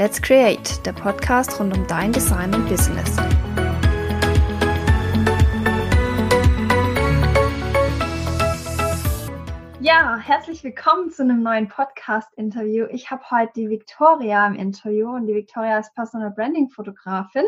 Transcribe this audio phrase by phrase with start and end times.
[0.00, 3.16] Let's Create, der Podcast rund um dein Design und Business.
[9.80, 12.86] Ja, herzlich willkommen zu einem neuen Podcast-Interview.
[12.92, 17.46] Ich habe heute die Victoria im Interview und die Victoria ist Personal Branding Fotografin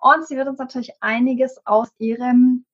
[0.00, 2.64] und sie wird uns natürlich einiges aus ihrem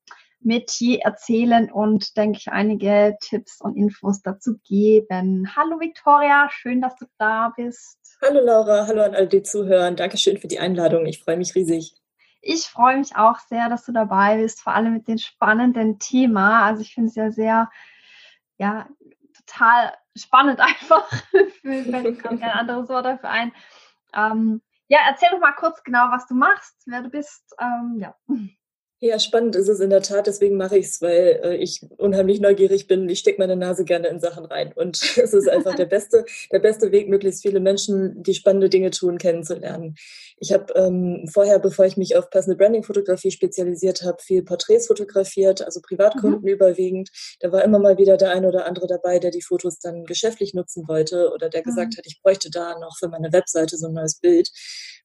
[0.40, 5.54] Metier erzählen und, denke ich, einige Tipps und Infos dazu geben.
[5.54, 7.97] Hallo Victoria, schön, dass du da bist.
[8.20, 9.94] Hallo Laura, hallo an alle, die zuhören.
[9.94, 11.06] Dankeschön für die Einladung.
[11.06, 11.94] Ich freue mich riesig.
[12.40, 16.64] Ich freue mich auch sehr, dass du dabei bist, vor allem mit dem spannenden Thema.
[16.64, 17.70] Also ich finde es ja sehr,
[18.56, 18.88] ja,
[19.36, 21.08] total spannend einfach.
[21.62, 21.84] Mir
[22.20, 23.52] kommt kein anderes Wort dafür ein.
[24.12, 27.54] Ähm, ja, erzähl doch mal kurz genau, was du machst, wer du bist.
[27.60, 28.16] Ähm, ja.
[29.00, 32.40] Ja, spannend ist es in der Tat, deswegen mache ich es, weil äh, ich unheimlich
[32.40, 33.08] neugierig bin.
[33.08, 34.72] Ich stecke meine Nase gerne in Sachen rein.
[34.74, 38.90] Und es ist einfach der beste, der beste Weg, möglichst viele Menschen, die spannende Dinge
[38.90, 39.94] tun, kennenzulernen.
[40.40, 44.88] Ich habe ähm, vorher, bevor ich mich auf Personal Branding Fotografie spezialisiert habe, viel Porträts
[44.88, 46.48] fotografiert, also Privatkunden mhm.
[46.48, 47.10] überwiegend.
[47.38, 50.54] Da war immer mal wieder der eine oder andere dabei, der die Fotos dann geschäftlich
[50.54, 51.98] nutzen wollte oder der gesagt mhm.
[51.98, 54.50] hat, ich bräuchte da noch für meine Webseite so ein neues Bild.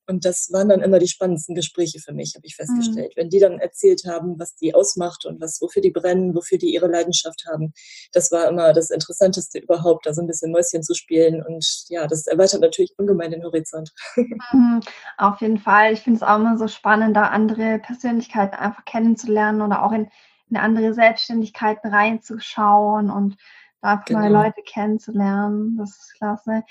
[0.05, 2.65] Und das waren dann immer die spannendsten Gespräche für mich, habe ich mhm.
[2.65, 3.13] festgestellt.
[3.15, 3.21] Mhm.
[3.21, 6.73] Wenn die dann erzählt haben, was die ausmacht und was, wofür die brennen, wofür die
[6.73, 7.73] ihre Leidenschaft haben,
[8.11, 11.43] das war immer das Interessanteste überhaupt, da so ein bisschen Mäuschen zu spielen.
[11.43, 13.91] Und ja, das erweitert natürlich ungemein den Horizont.
[14.51, 14.81] Mhm,
[15.17, 15.93] auf jeden Fall.
[15.93, 20.09] Ich finde es auch immer so spannend, da andere Persönlichkeiten einfach kennenzulernen oder auch in,
[20.49, 23.37] in andere Selbstständigkeiten reinzuschauen und
[23.81, 24.21] da genau.
[24.21, 25.77] neue Leute kennenzulernen.
[25.77, 26.63] Das ist klasse.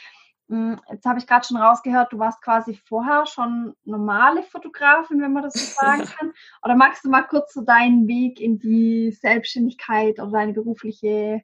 [0.53, 5.33] Hm, jetzt habe ich gerade schon rausgehört, du warst quasi vorher schon normale Fotografin, wenn
[5.33, 6.33] man das so sagen kann.
[6.62, 11.41] Oder magst du mal kurz so deinen Weg in die Selbstständigkeit oder deine berufliche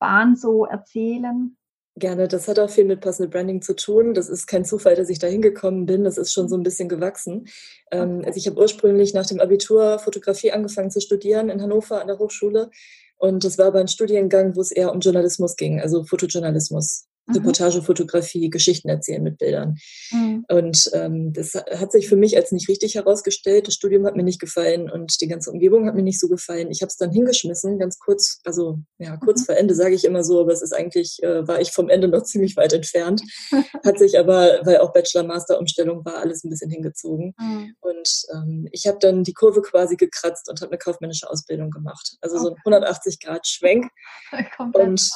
[0.00, 1.56] Bahn so erzählen?
[1.94, 4.14] Gerne, das hat auch viel mit Personal Branding zu tun.
[4.14, 6.02] Das ist kein Zufall, dass ich da hingekommen bin.
[6.02, 7.46] Das ist schon so ein bisschen gewachsen.
[7.92, 8.26] Ähm, okay.
[8.26, 12.18] Also ich habe ursprünglich nach dem Abitur Fotografie angefangen zu studieren in Hannover an der
[12.18, 12.70] Hochschule.
[13.16, 17.09] Und das war aber ein Studiengang, wo es eher um Journalismus ging, also Fotojournalismus.
[17.30, 17.36] Mhm.
[17.36, 19.76] Reportagefotografie, Geschichten erzählen mit Bildern.
[20.10, 20.44] Mhm.
[20.48, 23.66] Und ähm, das hat sich für mich als nicht richtig herausgestellt.
[23.66, 26.70] Das Studium hat mir nicht gefallen und die ganze Umgebung hat mir nicht so gefallen.
[26.70, 29.44] Ich habe es dann hingeschmissen, ganz kurz, also ja, kurz mhm.
[29.46, 32.08] vor Ende sage ich immer so, aber es ist eigentlich, äh, war ich vom Ende
[32.08, 33.22] noch ziemlich weit entfernt.
[33.84, 37.34] hat sich aber, weil auch Bachelor-Master-Umstellung war, alles ein bisschen hingezogen.
[37.38, 37.74] Mhm.
[37.80, 42.16] Und ähm, ich habe dann die Kurve quasi gekratzt und habe eine kaufmännische Ausbildung gemacht.
[42.20, 42.56] Also okay.
[42.64, 43.88] so ein 180-Grad-Schwenk.
[44.74, 45.10] und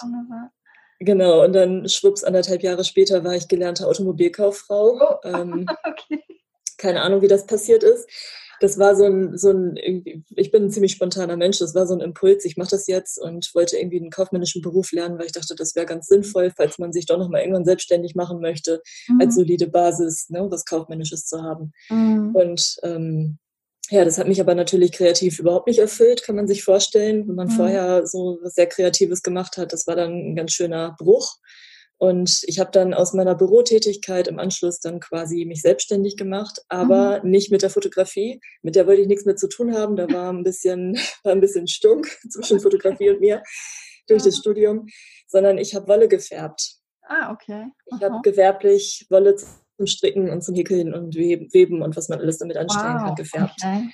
[1.04, 5.00] Genau, und dann schwupps, anderthalb Jahre später war ich gelernte Automobilkauffrau.
[5.00, 5.15] Oh.
[5.25, 6.22] Ähm, okay.
[6.76, 8.09] Keine Ahnung, wie das passiert ist.
[8.60, 11.94] Das war so ein, so ein, ich bin ein ziemlich spontaner Mensch, das war so
[11.94, 15.32] ein Impuls, ich mache das jetzt und wollte irgendwie einen kaufmännischen Beruf lernen, weil ich
[15.32, 19.20] dachte, das wäre ganz sinnvoll, falls man sich doch nochmal irgendwann selbstständig machen möchte, mhm.
[19.20, 21.72] als solide Basis, ne, was Kaufmännisches zu haben.
[21.91, 22.34] Mhm.
[22.34, 23.38] Und ähm,
[23.90, 27.28] ja, das hat mich aber natürlich kreativ überhaupt nicht erfüllt, kann man sich vorstellen.
[27.28, 27.52] Wenn man mhm.
[27.52, 31.36] vorher so was sehr Kreatives gemacht hat, das war dann ein ganz schöner Bruch.
[31.96, 37.22] Und ich habe dann aus meiner Bürotätigkeit im Anschluss dann quasi mich selbstständig gemacht, aber
[37.22, 37.30] mhm.
[37.30, 38.40] nicht mit der Fotografie.
[38.62, 39.96] Mit der wollte ich nichts mehr zu tun haben.
[39.96, 43.42] Da war ein bisschen, war ein bisschen Stunk zwischen Fotografie und mir
[44.06, 44.86] durch das Studium,
[45.28, 46.76] sondern ich habe Wolle gefärbt.
[47.06, 47.66] Ah, okay.
[47.86, 49.36] Ich habe gewerblich Wolle
[49.76, 53.14] zum Stricken und zum Häkeln und Weben und was man alles damit anstellen wow, kann,
[53.14, 53.60] gefärbt.
[53.62, 53.88] Okay.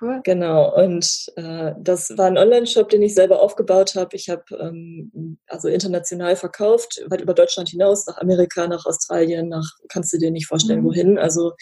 [0.00, 0.20] Cool.
[0.24, 4.16] Genau, und äh, das war ein Online-Shop, den ich selber aufgebaut habe.
[4.16, 9.70] Ich habe ähm, also international verkauft, weit über Deutschland hinaus, nach Amerika, nach Australien, nach,
[9.88, 10.84] kannst du dir nicht vorstellen, mhm.
[10.86, 11.18] wohin.
[11.18, 11.52] Also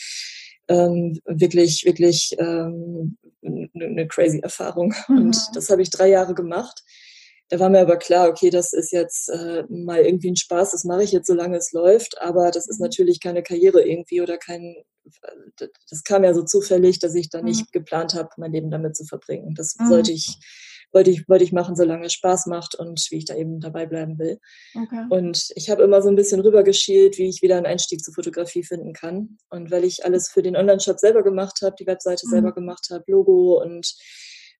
[0.68, 4.94] ähm, wirklich, wirklich ähm, eine crazy Erfahrung.
[5.08, 5.16] Mhm.
[5.18, 6.82] Und das habe ich drei Jahre gemacht.
[7.52, 10.84] Da war mir aber klar, okay, das ist jetzt äh, mal irgendwie ein Spaß, das
[10.84, 12.84] mache ich jetzt, solange es läuft, aber das ist mhm.
[12.84, 14.74] natürlich keine Karriere irgendwie oder kein,
[15.91, 17.72] das kam ja so zufällig, dass ich da nicht mhm.
[17.72, 19.54] geplant habe, mein Leben damit zu verbringen.
[19.54, 19.86] Das mhm.
[19.86, 20.38] sollte ich,
[20.92, 23.84] wollte ich, wollte ich machen, solange es Spaß macht und wie ich da eben dabei
[23.84, 24.38] bleiben will.
[24.74, 25.04] Okay.
[25.10, 28.64] Und ich habe immer so ein bisschen rübergeschielt, wie ich wieder einen Einstieg zur Fotografie
[28.64, 29.36] finden kann.
[29.50, 32.30] Und weil ich alles für den Online-Shop selber gemacht habe, die Webseite mhm.
[32.30, 33.94] selber gemacht habe, Logo und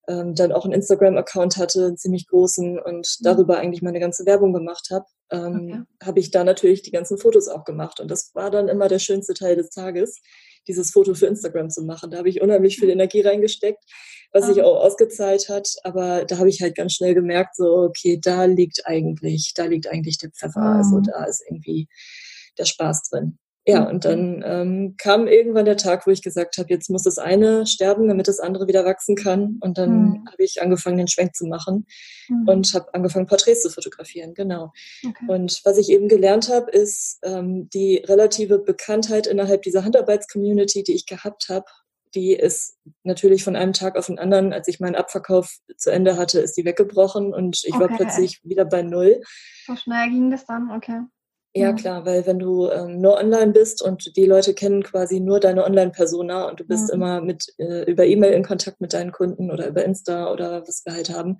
[0.07, 3.23] ähm, dann auch einen Instagram-Account hatte, einen ziemlich großen und mhm.
[3.23, 6.07] darüber eigentlich meine ganze Werbung gemacht habe, ähm, okay.
[6.07, 7.99] habe ich da natürlich die ganzen Fotos auch gemacht.
[7.99, 10.21] Und das war dann immer der schönste Teil des Tages,
[10.67, 12.11] dieses Foto für Instagram zu machen.
[12.11, 13.83] Da habe ich unheimlich viel Energie reingesteckt,
[14.31, 15.69] was sich auch ausgezahlt hat.
[15.83, 19.87] Aber da habe ich halt ganz schnell gemerkt, so, okay, da liegt eigentlich, da liegt
[19.87, 20.61] eigentlich der Pfeffer.
[20.61, 20.97] Also mhm.
[20.97, 21.87] Also da ist irgendwie
[22.57, 23.37] der Spaß drin.
[23.65, 27.17] Ja, und dann ähm, kam irgendwann der Tag, wo ich gesagt habe, jetzt muss das
[27.17, 29.57] eine sterben, damit das andere wieder wachsen kann.
[29.61, 30.25] Und dann mhm.
[30.27, 31.85] habe ich angefangen, den Schwenk zu machen
[32.27, 32.47] mhm.
[32.47, 34.33] und habe angefangen, Porträts zu fotografieren.
[34.33, 34.73] Genau.
[35.07, 35.25] Okay.
[35.27, 40.95] Und was ich eben gelernt habe, ist ähm, die relative Bekanntheit innerhalb dieser Handarbeits-Community, die
[40.95, 41.65] ich gehabt habe.
[42.15, 46.17] Die ist natürlich von einem Tag auf den anderen, als ich meinen Abverkauf zu Ende
[46.17, 47.79] hatte, ist die weggebrochen und ich okay.
[47.79, 49.21] war plötzlich wieder bei Null.
[49.65, 50.99] So schnell ging das dann, okay.
[51.55, 51.75] Ja, mhm.
[51.75, 55.63] klar, weil wenn du ähm, nur online bist und die Leute kennen quasi nur deine
[55.63, 56.93] Online-Persona und du bist mhm.
[56.95, 60.83] immer mit äh, über E-Mail in Kontakt mit deinen Kunden oder über Insta oder was
[60.83, 61.37] wir halt haben,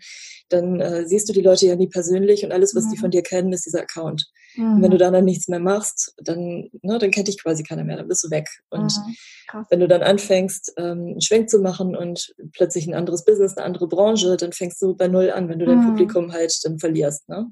[0.50, 2.92] dann äh, siehst du die Leute ja nie persönlich und alles, was mhm.
[2.92, 4.28] die von dir kennen, ist dieser Account.
[4.56, 5.12] Und wenn du mhm.
[5.12, 8.30] dann, nichts mehr machst, dann, ne, dann kennt dich quasi keiner mehr, dann bist du
[8.30, 8.48] weg.
[8.70, 9.66] Und mhm.
[9.72, 13.66] wenn du dann anfängst, ähm, einen Schwenk zu machen und plötzlich ein anderes Business, eine
[13.66, 15.88] andere Branche, dann fängst du bei Null an, wenn du dein mhm.
[15.88, 17.28] Publikum halt dann verlierst.
[17.30, 17.48] Ne?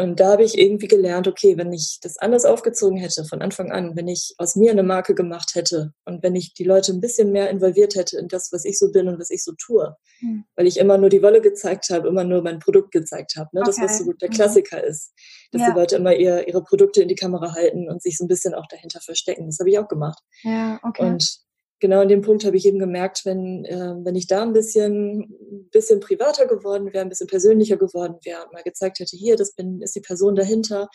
[0.00, 3.72] Und da habe ich irgendwie gelernt, okay, wenn ich das anders aufgezogen hätte von Anfang
[3.72, 7.00] an, wenn ich aus mir eine Marke gemacht hätte und wenn ich die Leute ein
[7.00, 9.96] bisschen mehr involviert hätte in das, was ich so bin und was ich so tue,
[10.20, 10.44] mhm.
[10.54, 13.62] weil ich immer nur die Wolle gezeigt habe, immer nur mein Produkt gezeigt habe, ne?
[13.62, 13.70] Okay.
[13.70, 14.34] das, was so der mhm.
[14.34, 14.88] Klassiker mhm.
[14.88, 15.12] ist,
[15.50, 15.70] dass ja.
[15.72, 18.54] die Leute immer ihr, ihre Produkte in die Kamera halten und sich so ein bisschen
[18.54, 19.46] auch dahinter verstecken.
[19.46, 20.20] Das habe ich auch gemacht.
[20.44, 21.02] Ja, okay.
[21.02, 21.40] Und
[21.80, 25.34] genau in dem Punkt habe ich eben gemerkt, wenn, äh, wenn ich da ein bisschen,
[25.70, 29.54] bisschen privater geworden wäre, ein bisschen persönlicher geworden wäre und mal gezeigt hätte, hier, das
[29.54, 30.88] bin, ist die Person dahinter,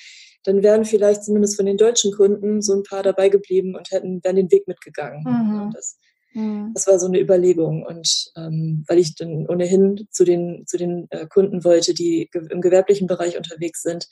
[0.43, 4.23] dann wären vielleicht zumindest von den deutschen Kunden so ein paar dabei geblieben und hätten,
[4.23, 5.23] wären den Weg mitgegangen.
[5.23, 5.71] Mhm.
[5.73, 5.97] Das,
[6.33, 6.71] mhm.
[6.73, 7.85] das war so eine Überlegung.
[7.85, 12.61] Und ähm, weil ich dann ohnehin zu den, zu den äh, Kunden wollte, die im
[12.61, 14.07] gewerblichen Bereich unterwegs sind,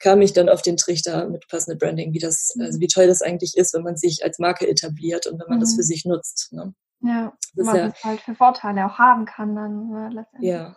[0.00, 2.64] kam ich dann auf den Trichter mit Personal Branding, wie das, mhm.
[2.64, 5.58] also wie toll das eigentlich ist, wenn man sich als Marke etabliert und wenn man
[5.58, 5.62] mhm.
[5.62, 6.52] das für sich nutzt.
[6.52, 6.74] Ne?
[7.02, 10.50] Ja, das man ja, das halt für Vorteile auch haben kann dann ne, letztendlich.
[10.50, 10.76] Ja.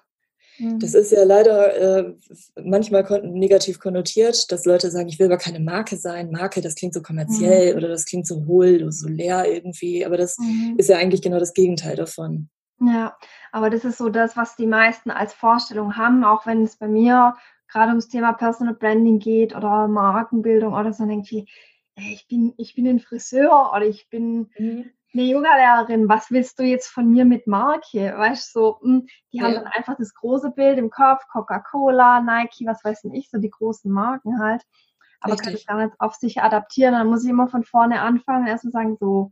[0.60, 0.80] Mhm.
[0.80, 2.16] Das ist ja leider äh,
[2.64, 6.32] manchmal negativ konnotiert, dass Leute sagen, ich will aber keine Marke sein.
[6.32, 7.78] Marke, das klingt so kommerziell mhm.
[7.78, 10.06] oder das klingt so hohl, so leer irgendwie.
[10.06, 10.76] Aber das mhm.
[10.78, 12.50] ist ja eigentlich genau das Gegenteil davon.
[12.80, 13.18] Ja,
[13.52, 16.88] aber das ist so das, was die meisten als Vorstellung haben, auch wenn es bei
[16.88, 17.36] mir
[17.74, 21.50] gerade ums Thema Personal Branding geht oder Markenbildung oder so, irgendwie,
[21.96, 24.92] ich bin, ich bin ein Friseur oder ich bin mhm.
[25.14, 28.14] eine Yoga-Lehrerin, was willst du jetzt von mir mit Marke?
[28.16, 29.44] Weißt du, so, hm, die ja.
[29.44, 33.50] haben dann einfach das große Bild im Kopf, Coca-Cola, Nike, was weiß ich, so die
[33.50, 34.64] großen Marken halt.
[35.20, 35.46] Aber Richtig.
[35.46, 38.72] kann ich dann jetzt auf sich adaptieren, dann muss ich immer von vorne anfangen, erstmal
[38.72, 39.32] sagen, so,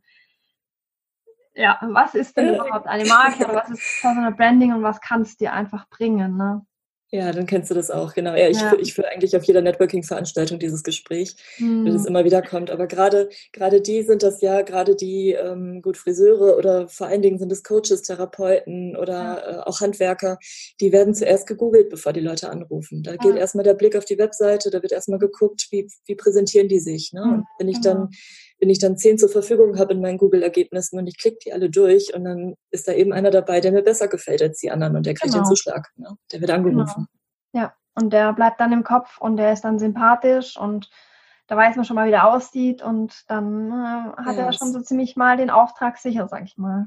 [1.53, 5.21] ja, was ist denn überhaupt eine Marke oder was ist Personal Branding und was kann
[5.21, 6.65] es dir einfach bringen, ne?
[7.13, 8.35] Ja, dann kennst du das auch, genau.
[8.35, 8.73] Ja, ich, ja.
[8.79, 11.85] ich führe eigentlich auf jeder Networking-Veranstaltung dieses Gespräch, mhm.
[11.85, 12.71] wenn es immer wieder kommt.
[12.71, 17.21] Aber gerade, gerade die sind das ja, gerade die ähm, gut Friseure oder vor allen
[17.21, 19.37] Dingen sind es Coaches, Therapeuten oder ja.
[19.37, 20.39] äh, auch Handwerker,
[20.79, 23.03] die werden zuerst gegoogelt, bevor die Leute anrufen.
[23.03, 26.69] Da geht erstmal der Blick auf die Webseite, da wird erstmal geguckt, wie, wie präsentieren
[26.69, 27.11] die sich.
[27.11, 27.25] Ne?
[27.25, 27.33] Mhm.
[27.33, 28.09] Und wenn ich dann
[28.61, 31.69] wenn ich dann zehn zur Verfügung habe in meinen Google-Ergebnissen und ich klicke die alle
[31.69, 34.95] durch und dann ist da eben einer dabei, der mir besser gefällt als die anderen
[34.95, 35.43] und der kriegt genau.
[35.43, 35.89] den Zuschlag.
[35.97, 36.15] Ne?
[36.31, 37.07] Der wird angerufen.
[37.51, 37.65] Genau.
[37.65, 40.89] Ja, und der bleibt dann im Kopf und der ist dann sympathisch und
[41.47, 44.71] da weiß man schon mal, wie der aussieht und dann äh, hat ja, er schon
[44.71, 46.85] so ziemlich mal den Auftrag sicher, sag ich mal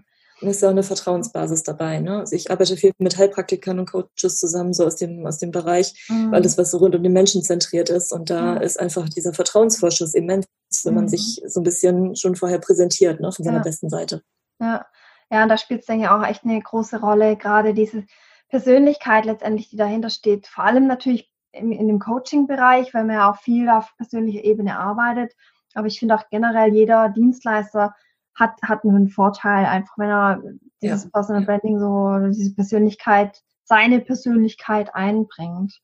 [0.48, 2.00] ist ja auch eine Vertrauensbasis dabei.
[2.00, 2.18] Ne?
[2.18, 6.06] Also ich arbeite viel mit Heilpraktikern und Coaches zusammen, so aus dem, aus dem Bereich,
[6.08, 6.34] mhm.
[6.34, 8.12] alles, was so rund um den Menschen zentriert ist.
[8.12, 8.62] Und da mhm.
[8.62, 10.46] ist einfach dieser Vertrauensvorschuss immens,
[10.84, 11.08] wenn man mhm.
[11.08, 13.62] sich so ein bisschen schon vorher präsentiert, ne, von seiner ja.
[13.62, 14.22] besten Seite.
[14.60, 14.86] Ja.
[15.30, 18.04] ja, und da spielt es, denke ich, auch echt eine große Rolle, gerade diese
[18.48, 20.46] Persönlichkeit letztendlich, die dahinter steht.
[20.46, 24.78] Vor allem natürlich in, in dem Coaching-Bereich, weil man ja auch viel auf persönlicher Ebene
[24.78, 25.32] arbeitet.
[25.74, 27.94] Aber ich finde auch generell jeder Dienstleister
[28.34, 30.42] hat, hat einen Vorteil, einfach wenn er
[30.82, 31.10] dieses ja.
[31.10, 35.80] Personal Branding so, diese Persönlichkeit, seine Persönlichkeit einbringt.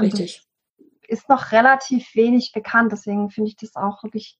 [0.00, 0.46] Richtig.
[1.08, 4.38] Ist noch relativ wenig bekannt, deswegen finde ich das auch wirklich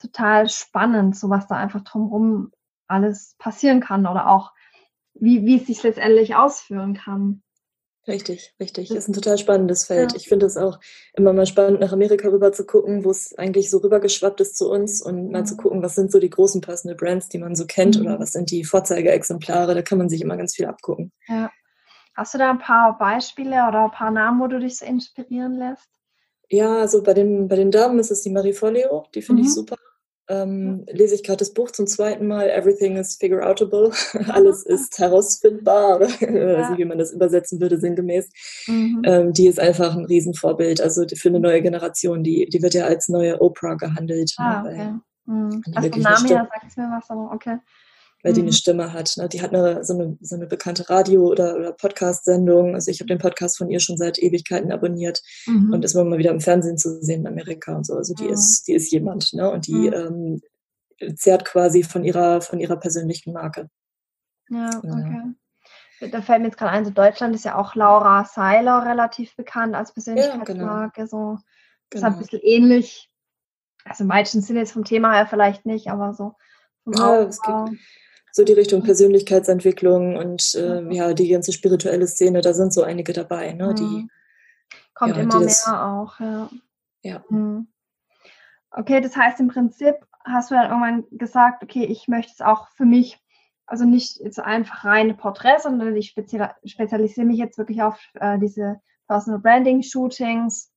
[0.00, 2.52] total spannend, so was da einfach drumherum
[2.86, 4.52] alles passieren kann oder auch
[5.14, 7.42] wie, wie es sich letztendlich ausführen kann.
[8.08, 8.88] Richtig, richtig.
[8.88, 10.12] Das ist ein total spannendes Feld.
[10.12, 10.16] Ja.
[10.16, 10.80] Ich finde es auch
[11.12, 14.70] immer mal spannend, nach Amerika rüber zu gucken, wo es eigentlich so rübergeschwappt ist zu
[14.70, 15.32] uns und mhm.
[15.32, 15.58] mal zu mhm.
[15.58, 18.06] gucken, was sind so die großen Personal Brands, die man so kennt mhm.
[18.06, 19.74] oder was sind die Vorzeigeexemplare.
[19.74, 21.12] Da kann man sich immer ganz viel abgucken.
[21.28, 21.50] Ja.
[22.14, 25.54] Hast du da ein paar Beispiele oder ein paar Namen, wo du dich so inspirieren
[25.54, 25.88] lässt?
[26.48, 29.48] Ja, also bei den, bei den Damen ist es die Marie Folio, die finde mhm.
[29.48, 29.76] ich super
[30.30, 33.90] ähm, lese ich gerade das Buch zum zweiten Mal, Everything is Figure Outable,
[34.28, 36.78] alles ist herausfindbar, ja.
[36.78, 38.30] wie man das übersetzen würde, sinngemäß.
[38.66, 39.02] Mhm.
[39.04, 42.84] Ähm, die ist einfach ein Riesenvorbild, also für eine neue Generation, die, die wird ja
[42.84, 44.32] als neue Oprah gehandelt.
[44.38, 44.92] Ah, ne, okay.
[45.26, 45.62] Mhm.
[45.74, 47.58] Also vom Namen her sagt es mir was, aber okay.
[48.22, 48.34] Weil mhm.
[48.34, 49.14] die eine Stimme hat.
[49.16, 49.28] Ne?
[49.28, 52.74] Die hat eine, so, eine, so eine bekannte Radio- oder, oder Podcast-Sendung.
[52.74, 55.72] Also ich habe den Podcast von ihr schon seit Ewigkeiten abonniert mhm.
[55.72, 57.94] und ist immer mal wieder im Fernsehen zu sehen in Amerika und so.
[57.94, 58.32] Also die mhm.
[58.32, 59.50] ist, die ist jemand, ne?
[59.50, 60.40] Und die mhm.
[61.00, 63.70] ähm, zehrt quasi von ihrer, von ihrer persönlichen Marke.
[64.50, 66.10] Ja, okay.
[66.10, 69.74] Da fällt mir jetzt gerade ein, so Deutschland ist ja auch Laura Seiler relativ bekannt
[69.74, 70.56] als Persönlichkeitsmarke.
[70.56, 71.06] Ja, genau.
[71.06, 71.38] So.
[71.90, 72.08] Das genau.
[72.08, 73.10] ist ein bisschen ähnlich.
[73.84, 76.34] Also im weitesten Sinne jetzt vom Thema her vielleicht nicht, aber so
[76.84, 77.80] vom ja, es gibt
[78.32, 83.12] so die Richtung Persönlichkeitsentwicklung und äh, ja, die ganze spirituelle Szene, da sind so einige
[83.12, 83.74] dabei, ne?
[83.74, 84.10] Die mhm.
[84.94, 86.50] kommt ja, immer die das, mehr auch, ja.
[87.02, 87.24] Ja.
[87.28, 87.68] Mhm.
[88.70, 92.68] Okay, das heißt im Prinzip hast du dann irgendwann gesagt, okay, ich möchte es auch
[92.76, 93.18] für mich
[93.70, 98.80] also nicht jetzt einfach reine Porträts, sondern ich spezialisiere mich jetzt wirklich auf äh, diese
[99.06, 100.72] Personal Branding Shootings,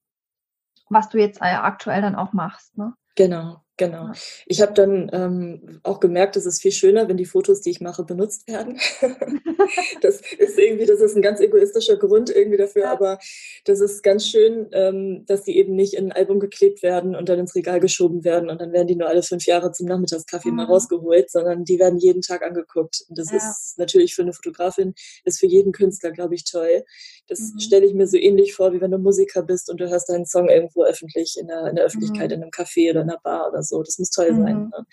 [0.89, 2.77] was du jetzt äh, aktuell dann auch machst.
[2.77, 2.93] Ne?
[3.15, 3.62] Genau.
[3.77, 4.12] Genau.
[4.46, 7.82] Ich habe dann ähm, auch gemerkt, es ist viel schöner, wenn die Fotos, die ich
[7.82, 8.80] mache, benutzt werden.
[10.01, 12.92] das ist irgendwie, das ist ein ganz egoistischer Grund irgendwie dafür, ja.
[12.92, 13.18] aber
[13.65, 17.30] das ist ganz schön, ähm, dass die eben nicht in ein Album geklebt werden und
[17.30, 20.51] dann ins Regal geschoben werden und dann werden die nur alle fünf Jahre zum Nachmittagskaffee
[20.51, 20.58] mhm.
[20.58, 23.03] mal rausgeholt, sondern die werden jeden Tag angeguckt.
[23.10, 23.38] Und das ja.
[23.38, 26.84] ist natürlich für eine Fotografin, ist für jeden Künstler, glaube ich, toll.
[27.27, 27.60] Das mhm.
[27.60, 30.25] stelle ich mir so ähnlich vor, wie wenn du Musiker bist und du hörst deinen
[30.25, 32.36] Song irgendwo öffentlich in der, in der Öffentlichkeit, mhm.
[32.36, 33.82] in einem Café oder in einer Bar oder so.
[33.82, 34.44] Das muss toll mhm.
[34.44, 34.56] sein.
[34.70, 34.86] Ne?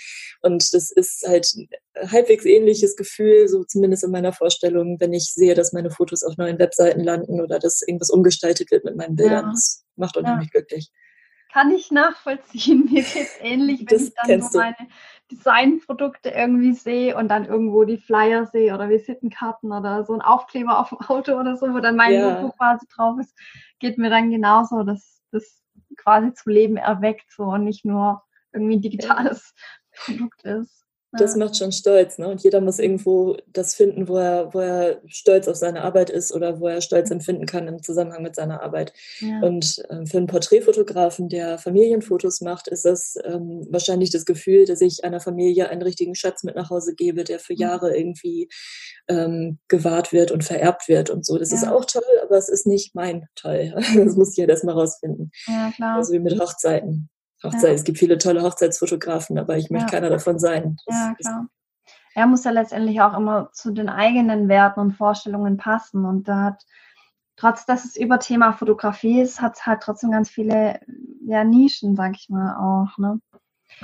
[0.43, 1.69] Und das ist halt ein
[2.11, 6.37] halbwegs ähnliches Gefühl, so zumindest in meiner Vorstellung, wenn ich sehe, dass meine Fotos auf
[6.37, 9.47] neuen Webseiten landen oder dass irgendwas umgestaltet wird mit meinen Bildern.
[9.47, 9.51] Ja.
[9.51, 10.61] Das macht unheimlich ja.
[10.61, 10.91] glücklich.
[11.52, 12.85] Kann ich nachvollziehen.
[12.90, 14.88] Mir geht es ähnlich, wenn ich dann so meine
[15.30, 20.78] Designprodukte irgendwie sehe und dann irgendwo die Flyer sehe oder Visitenkarten oder so ein Aufkleber
[20.78, 22.40] auf dem Auto oder so, wo dann mein ja.
[22.40, 23.37] Logo quasi drauf ist,
[23.78, 25.62] geht mir dann genauso, dass das
[25.97, 29.54] quasi zu Leben erweckt so und nicht nur irgendwie ein digitales
[30.04, 30.85] Produkt ist.
[31.12, 32.29] Das macht schon stolz, ne?
[32.29, 36.33] Und jeder muss irgendwo das finden, wo er, wo er stolz auf seine Arbeit ist
[36.33, 38.93] oder wo er Stolz empfinden kann im Zusammenhang mit seiner Arbeit.
[39.21, 39.40] Ja.
[39.43, 44.81] Und ähm, für einen Porträtfotografen, der Familienfotos macht, ist das ähm, wahrscheinlich das Gefühl, dass
[44.81, 47.61] ich einer Familie einen richtigen Schatz mit nach Hause gebe, der für.
[47.61, 48.49] Jahre irgendwie
[49.09, 51.38] ähm, gewahrt wird und vererbt wird und so.
[51.38, 51.59] Das ja.
[51.59, 53.75] ist auch toll, aber es ist nicht mein Teil.
[54.00, 55.31] Das muss jeder erstmal rausfinden.
[55.47, 55.97] Ja, klar.
[55.97, 57.11] Also wie mit Hochzeiten.
[57.42, 57.75] Hochzeit, ja.
[57.75, 60.00] es gibt viele tolle Hochzeitsfotografen, aber ich möchte ja.
[60.00, 60.76] keiner davon sein.
[60.87, 61.47] Das ja, klar.
[62.14, 66.04] Er muss ja letztendlich auch immer zu den eigenen Werten und Vorstellungen passen.
[66.04, 66.66] Und da hat,
[67.37, 70.80] trotz dass es über Thema Fotografie ist, hat es halt trotzdem ganz viele
[71.25, 72.99] ja, Nischen, sag ich mal, auch.
[72.99, 73.20] Ne?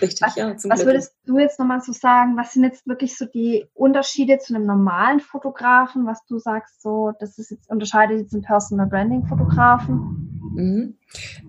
[0.00, 0.54] Richtig, was, ja.
[0.64, 2.36] was würdest du jetzt nochmal so sagen?
[2.36, 7.12] Was sind jetzt wirklich so die Unterschiede zu einem normalen Fotografen, was du sagst, so,
[7.18, 10.36] das ist jetzt unterscheidet jetzt einen Personal Branding Fotografen?
[10.56, 10.98] Mhm.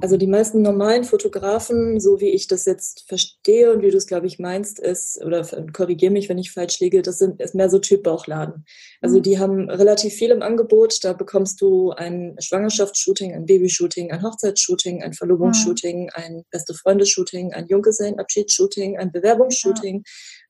[0.01, 4.07] Also die meisten normalen Fotografen, so wie ich das jetzt verstehe und wie du es,
[4.07, 7.69] glaube ich, meinst, ist, oder korrigiere mich, wenn ich falsch liege, das sind, ist mehr
[7.69, 8.65] so Typ Bauchladen.
[9.01, 9.23] Also mhm.
[9.23, 11.03] die haben relativ viel im Angebot.
[11.03, 16.09] Da bekommst du ein Schwangerschaftsshooting, ein Babyshooting, ein Hochzeitsshooting, ein Verlobungsshooting, mhm.
[16.13, 20.03] ein beste Freunde-Shooting, ein Junggesellenabschiedsshooting, ein Bewerbungsshooting,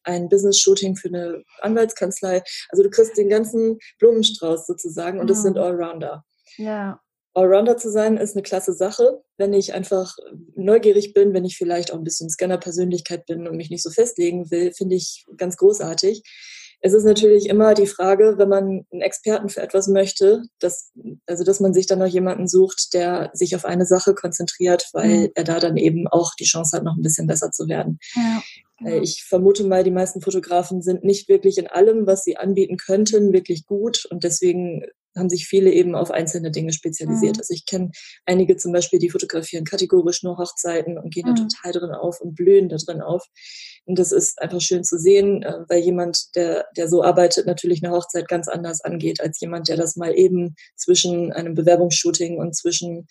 [0.04, 2.44] ein Business-Shooting für eine Anwaltskanzlei.
[2.70, 5.62] Also du kriegst den ganzen Blumenstrauß sozusagen und das sind mhm.
[5.62, 6.24] Allrounder.
[6.58, 7.00] Ja.
[7.38, 10.16] Allrounder zu sein ist eine klasse Sache, wenn ich einfach
[10.56, 14.50] neugierig bin, wenn ich vielleicht auch ein bisschen Scanner-Persönlichkeit bin und mich nicht so festlegen
[14.50, 16.24] will, finde ich ganz großartig.
[16.80, 20.92] Es ist natürlich immer die Frage, wenn man einen Experten für etwas möchte, dass,
[21.28, 25.18] also dass man sich dann noch jemanden sucht, der sich auf eine Sache konzentriert, weil
[25.18, 25.30] mhm.
[25.36, 28.00] er da dann eben auch die Chance hat, noch ein bisschen besser zu werden.
[28.16, 28.42] Ja.
[28.80, 29.02] Genau.
[29.02, 33.34] Ich vermute mal, die meisten Fotografen sind nicht wirklich in allem, was sie anbieten könnten,
[33.34, 34.84] wirklich gut und deswegen
[35.18, 37.36] haben sich viele eben auf einzelne Dinge spezialisiert.
[37.36, 37.40] Mhm.
[37.40, 37.92] Also ich kenne
[38.26, 41.36] einige zum Beispiel, die fotografieren kategorisch nur Hochzeiten und gehen mhm.
[41.36, 43.26] da total drin auf und blühen da drin auf.
[43.86, 47.84] Und das ist einfach schön zu sehen, äh, weil jemand, der, der so arbeitet, natürlich
[47.84, 52.56] eine Hochzeit ganz anders angeht als jemand, der das mal eben zwischen einem Bewerbungsshooting und
[52.56, 53.08] zwischen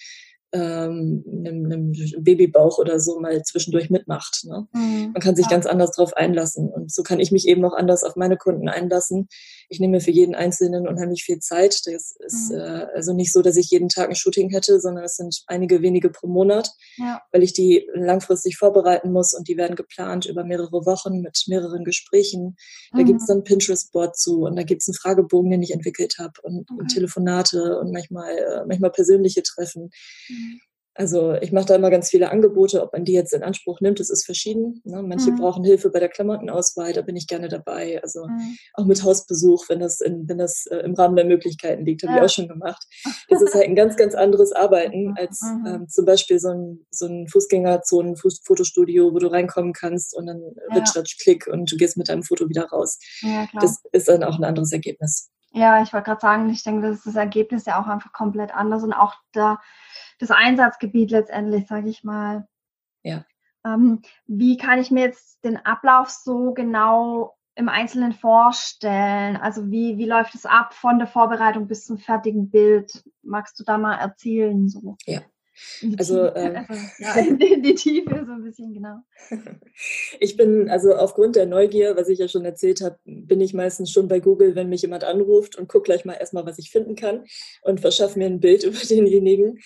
[0.57, 4.45] ähm, einem, einem Babybauch oder so mal zwischendurch mitmacht.
[4.45, 4.67] Ne?
[4.73, 5.11] Mhm.
[5.13, 5.51] Man kann sich ja.
[5.51, 6.71] ganz anders drauf einlassen.
[6.71, 9.29] Und so kann ich mich eben auch anders auf meine Kunden einlassen.
[9.69, 11.83] Ich nehme für jeden Einzelnen unheimlich viel Zeit.
[11.87, 12.59] Das ist mhm.
[12.59, 15.83] äh, also nicht so, dass ich jeden Tag ein Shooting hätte, sondern es sind einige
[15.83, 17.21] wenige pro Monat, ja.
[17.33, 21.85] weil ich die langfristig vorbereiten muss und die werden geplant über mehrere Wochen mit mehreren
[21.85, 22.57] Gesprächen.
[22.93, 23.07] Da mhm.
[23.07, 26.41] gibt es dann Pinterest-Board zu und da gibt es einen Fragebogen, den ich entwickelt habe
[26.43, 26.81] und, okay.
[26.81, 29.91] und Telefonate und manchmal, äh, manchmal persönliche Treffen.
[30.29, 30.46] Mhm.
[30.99, 34.01] Also ich mache da immer ganz viele Angebote, ob man die jetzt in Anspruch nimmt,
[34.01, 34.81] das ist verschieden.
[34.85, 35.03] Ne?
[35.03, 35.37] Manche mhm.
[35.37, 38.01] brauchen Hilfe bei der Klamottenauswahl, da bin ich gerne dabei.
[38.03, 38.57] Also mhm.
[38.75, 42.13] auch mit Hausbesuch, wenn das, in, wenn das äh, im Rahmen der Möglichkeiten liegt, habe
[42.13, 42.19] ja.
[42.19, 42.83] ich auch schon gemacht.
[43.29, 45.67] Das ist halt ein ganz, ganz anderes Arbeiten als mhm.
[45.67, 50.77] ähm, zum Beispiel so ein, so ein Fußgängerzonen-Fotostudio, wo du reinkommen kannst und dann ja.
[50.77, 52.99] ritsch, klick und du gehst mit deinem Foto wieder raus.
[53.21, 55.31] Ja, das ist dann auch ein anderes Ergebnis.
[55.53, 58.55] Ja, ich wollte gerade sagen, ich denke, das ist das Ergebnis ja auch einfach komplett
[58.55, 59.59] anders und auch da
[60.19, 62.47] das Einsatzgebiet letztendlich, sage ich mal.
[63.03, 63.25] Ja.
[63.65, 69.37] Ähm, wie kann ich mir jetzt den Ablauf so genau im Einzelnen vorstellen?
[69.37, 73.03] Also wie, wie läuft es ab von der Vorbereitung bis zum fertigen Bild?
[73.23, 74.69] Magst du da mal erzählen?
[74.69, 74.97] So?
[75.05, 75.23] Ja.
[75.99, 78.99] Also, also ja, in die, Tiefe so ein bisschen, genau.
[80.21, 83.91] Ich bin, also aufgrund der Neugier, was ich ja schon erzählt habe, bin ich meistens
[83.91, 86.95] schon bei Google, wenn mich jemand anruft und gucke gleich mal erstmal, was ich finden
[86.95, 87.25] kann
[87.63, 89.59] und verschaffe mir ein Bild über denjenigen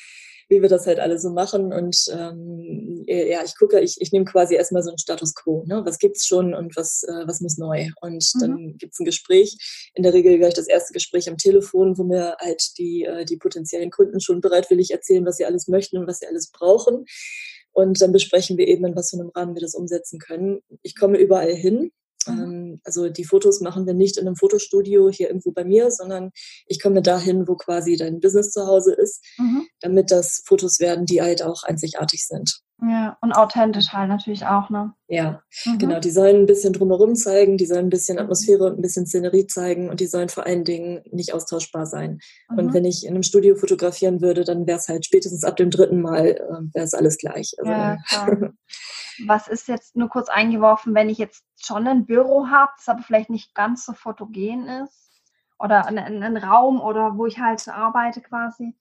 [0.50, 1.72] wie wir das halt alle so machen.
[1.72, 5.64] Und ähm, ja, ich gucke, ich, ich nehme quasi erstmal so einen Status quo.
[5.66, 5.82] Ne?
[5.84, 7.88] Was gibt's schon und was, äh, was muss neu?
[8.02, 8.40] Und mhm.
[8.40, 9.56] dann gibt's ein Gespräch.
[9.94, 13.36] In der Regel gleich das erste Gespräch am Telefon, wo mir halt die, äh, die
[13.36, 17.04] potenziellen Kunden schon bereitwillig erzählen, was sie alles möchten und was sie alles brauchen.
[17.72, 20.60] Und dann besprechen wir eben, in was für einem Rahmen wir das umsetzen können.
[20.82, 21.92] Ich komme überall hin.
[22.26, 22.38] Mhm.
[22.38, 26.30] Ähm, also die Fotos machen wir nicht in einem Fotostudio hier irgendwo bei mir, sondern
[26.66, 29.66] ich komme dahin, wo quasi dein Business zu Hause ist, mhm.
[29.80, 32.60] damit das Fotos werden, die halt auch einzigartig sind.
[32.82, 34.94] Ja, und authentisch halt natürlich auch, ne?
[35.06, 35.78] Ja, mhm.
[35.78, 36.00] genau.
[36.00, 39.46] Die sollen ein bisschen drumherum zeigen, die sollen ein bisschen Atmosphäre und ein bisschen Szenerie
[39.46, 42.20] zeigen und die sollen vor allen Dingen nicht austauschbar sein.
[42.48, 42.58] Mhm.
[42.58, 45.70] Und wenn ich in einem Studio fotografieren würde, dann wäre es halt spätestens ab dem
[45.70, 47.54] dritten Mal, äh, wäre es alles gleich.
[47.58, 48.52] Also, ja, klar.
[49.26, 53.02] Was ist jetzt nur kurz eingeworfen, wenn ich jetzt schon ein Büro habe, das aber
[53.02, 55.10] vielleicht nicht ganz so fotogen ist?
[55.58, 58.74] Oder einen Raum oder wo ich halt arbeite quasi?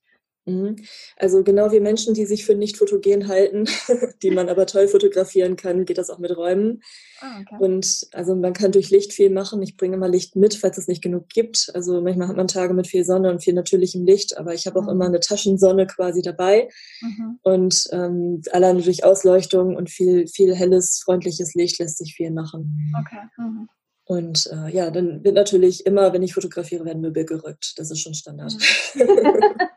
[0.46, 0.78] Mhm.
[1.18, 3.66] Also genau wie Menschen, die sich für nicht fotogen halten,
[4.24, 6.82] die man aber toll fotografieren kann, geht das auch mit Räumen.
[7.22, 7.56] Ah, okay.
[7.60, 9.62] Und also man kann durch Licht viel machen.
[9.62, 11.70] Ich bringe immer Licht mit, falls es nicht genug gibt.
[11.74, 14.80] Also manchmal hat man Tage mit viel Sonne und viel natürlichem Licht, aber ich habe
[14.80, 14.90] auch mhm.
[14.90, 16.70] immer eine Taschensonne quasi dabei.
[17.02, 17.40] Mhm.
[17.42, 22.94] Und ähm, alleine durch Ausleuchtung und viel, viel helles, freundliches Licht lässt sich viel machen.
[23.00, 23.22] Okay.
[23.38, 23.68] Mhm.
[24.06, 27.74] Und äh, ja, dann wird natürlich immer, wenn ich fotografiere, werden Möbel gerückt.
[27.78, 28.56] Das ist schon Standard.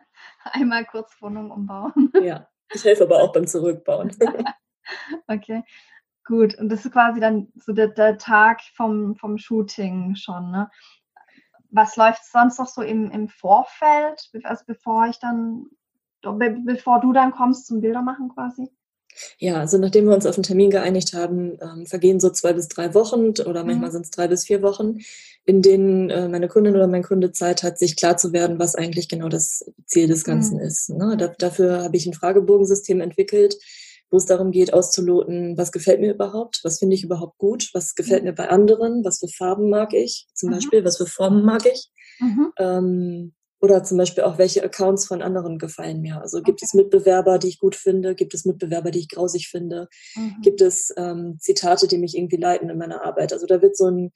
[0.53, 2.13] Einmal kurz Wohnung umbauen.
[2.23, 4.15] Ja, ich helfe aber auch beim Zurückbauen.
[5.29, 5.63] okay,
[6.25, 6.55] gut.
[6.59, 10.71] Und das ist quasi dann so der, der Tag vom, vom Shooting schon, ne?
[11.75, 15.67] Was läuft sonst noch so im, im Vorfeld, also bevor ich dann,
[16.21, 18.71] bevor du dann kommst zum Bildermachen quasi?
[19.39, 22.69] Ja, also nachdem wir uns auf einen Termin geeinigt haben, ähm, vergehen so zwei bis
[22.69, 23.93] drei Wochen oder manchmal mhm.
[23.93, 24.99] sind es drei bis vier Wochen,
[25.45, 28.75] in denen äh, meine Kundin oder mein Kunde Zeit hat, sich klar zu werden, was
[28.75, 30.65] eigentlich genau das Ziel des Ganzen mhm.
[30.65, 30.91] ist.
[30.91, 31.17] Ne?
[31.19, 33.57] Da, dafür habe ich ein Fragebogensystem entwickelt,
[34.11, 37.95] wo es darum geht, auszuloten, was gefällt mir überhaupt, was finde ich überhaupt gut, was
[37.95, 38.31] gefällt mhm.
[38.31, 40.55] mir bei anderen, was für Farben mag ich zum mhm.
[40.55, 41.91] Beispiel, was für Formen mag ich.
[42.21, 42.53] Mhm.
[42.59, 46.21] Ähm, oder zum Beispiel auch, welche Accounts von anderen gefallen mir.
[46.21, 46.67] Also gibt okay.
[46.67, 48.17] es Mitbewerber, die ich gut finde?
[48.17, 49.89] Gibt es Mitbewerber, die ich grausig finde?
[50.17, 50.37] Mhm.
[50.43, 53.33] Gibt es ähm, Zitate, die mich irgendwie leiten in meiner Arbeit?
[53.33, 54.13] Also da wird so ein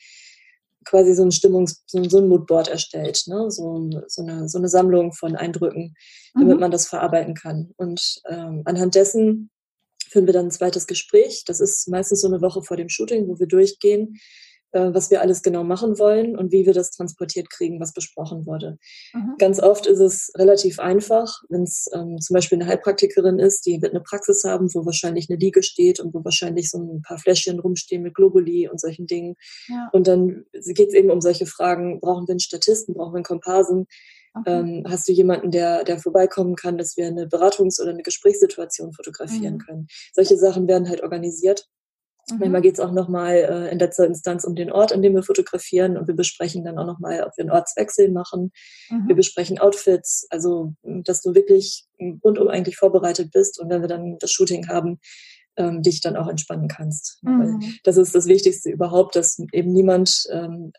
[0.85, 3.51] quasi so ein Stimmungs-, so ein, so ein Moodboard erstellt, ne?
[3.51, 5.95] so, so, eine, so eine Sammlung von Eindrücken,
[6.35, 6.61] damit mhm.
[6.61, 7.73] man das verarbeiten kann.
[7.77, 9.51] Und ähm, anhand dessen
[10.11, 11.45] führen wir dann ein zweites Gespräch.
[11.47, 14.19] Das ist meistens so eine Woche vor dem Shooting, wo wir durchgehen,
[14.95, 18.79] was wir alles genau machen wollen und wie wir das transportiert kriegen, was besprochen wurde.
[19.12, 19.35] Mhm.
[19.39, 23.81] Ganz oft ist es relativ einfach, wenn es ähm, zum Beispiel eine Heilpraktikerin ist, die
[23.83, 27.19] wird eine Praxis haben, wo wahrscheinlich eine Liege steht und wo wahrscheinlich so ein paar
[27.19, 29.35] Fläschchen rumstehen mit Globuli und solchen Dingen.
[29.69, 29.89] Ja.
[29.93, 33.25] Und dann geht es eben um solche Fragen, brauchen wir einen Statisten, brauchen wir einen
[33.25, 33.87] Komparsen?
[34.39, 34.51] Okay.
[34.51, 38.93] Ähm, hast du jemanden, der, der vorbeikommen kann, dass wir eine Beratungs- oder eine Gesprächssituation
[38.93, 39.59] fotografieren mhm.
[39.59, 39.87] können?
[40.12, 41.69] Solche Sachen werden halt organisiert.
[42.31, 42.39] Mhm.
[42.39, 45.23] Manchmal geht es auch nochmal äh, in letzter Instanz um den Ort, an dem wir
[45.23, 48.53] fotografieren und wir besprechen dann auch nochmal, ob wir einen Ortswechsel machen.
[48.91, 49.09] Mhm.
[49.09, 51.87] Wir besprechen Outfits, also dass du wirklich
[52.25, 54.99] rundum eigentlich vorbereitet bist und wenn wir dann das Shooting haben,
[55.57, 57.19] ähm, dich dann auch entspannen kannst.
[57.23, 57.61] Mhm.
[57.85, 60.73] das ist das Wichtigste überhaupt, dass eben niemand ähm,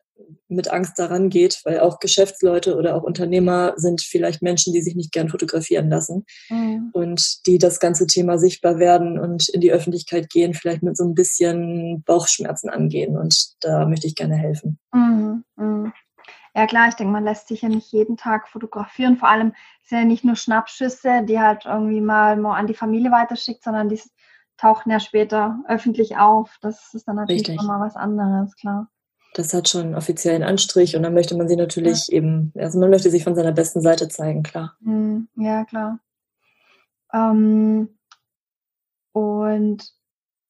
[0.48, 4.96] mit Angst daran geht, weil auch Geschäftsleute oder auch Unternehmer sind vielleicht Menschen, die sich
[4.96, 6.90] nicht gern fotografieren lassen mhm.
[6.94, 11.04] und die das ganze Thema sichtbar werden und in die Öffentlichkeit gehen, vielleicht mit so
[11.04, 13.18] ein bisschen Bauchschmerzen angehen.
[13.18, 14.80] Und da möchte ich gerne helfen.
[14.94, 15.44] Mhm.
[15.56, 15.94] Mhm.
[16.56, 19.18] Ja klar, ich denke, man lässt sich ja nicht jeden Tag fotografieren.
[19.18, 23.64] Vor allem sind ja nicht nur Schnappschüsse, die halt irgendwie mal an die Familie weiterschickt,
[23.64, 24.02] sondern die
[24.58, 26.58] tauchen ja später öffentlich auf.
[26.62, 28.90] Das ist dann natürlich nochmal was anderes, klar
[29.38, 32.18] das hat schon einen offiziellen Anstrich und dann möchte man sie natürlich ja.
[32.18, 34.76] eben, also man möchte sich von seiner besten Seite zeigen, klar.
[34.84, 36.00] Hm, ja, klar.
[37.14, 37.90] Ähm,
[39.12, 39.94] und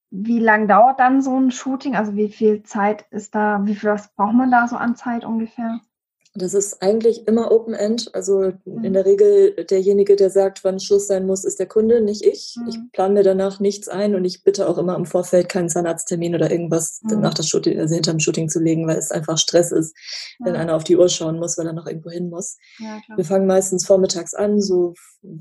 [0.10, 1.96] wie lang dauert dann so ein Shooting?
[1.96, 5.26] Also wie viel Zeit ist da, wie viel was braucht man da so an Zeit
[5.26, 5.82] ungefähr?
[6.38, 8.14] Das ist eigentlich immer Open-End.
[8.14, 8.84] Also mhm.
[8.84, 12.56] in der Regel derjenige, der sagt, wann Schluss sein muss, ist der Kunde, nicht ich.
[12.58, 12.68] Mhm.
[12.70, 16.36] Ich plane mir danach nichts ein und ich bitte auch immer im Vorfeld keinen Zahnarzttermin
[16.36, 17.22] oder irgendwas mhm.
[17.22, 19.96] nach das Shooting, also hinterm Shooting zu legen, weil es einfach Stress ist,
[20.40, 20.46] ja.
[20.46, 22.58] wenn einer auf die Uhr schauen muss, weil er noch irgendwo hin muss.
[22.80, 24.94] Ja, wir fangen meistens vormittags an, so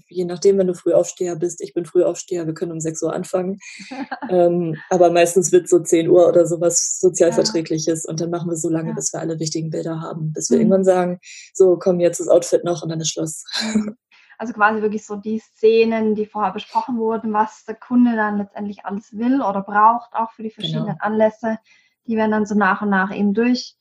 [0.09, 1.61] je nachdem, wenn du Frühaufsteher bist.
[1.61, 3.59] Ich bin Frühaufsteher, wir können um 6 Uhr anfangen.
[4.31, 8.11] ähm, aber meistens wird so 10 Uhr oder sowas sozialverträgliches ja.
[8.11, 10.63] und dann machen wir so lange, bis wir alle wichtigen Bilder haben, bis wir mhm.
[10.63, 11.21] irgendwann sagen,
[11.53, 13.45] so komm jetzt das Outfit noch und dann ist Schluss.
[14.39, 18.85] Also quasi wirklich so die Szenen, die vorher besprochen wurden, was der Kunde dann letztendlich
[18.85, 20.99] alles will oder braucht, auch für die verschiedenen genau.
[21.01, 21.59] Anlässe,
[22.07, 23.77] die werden dann so nach und nach eben durch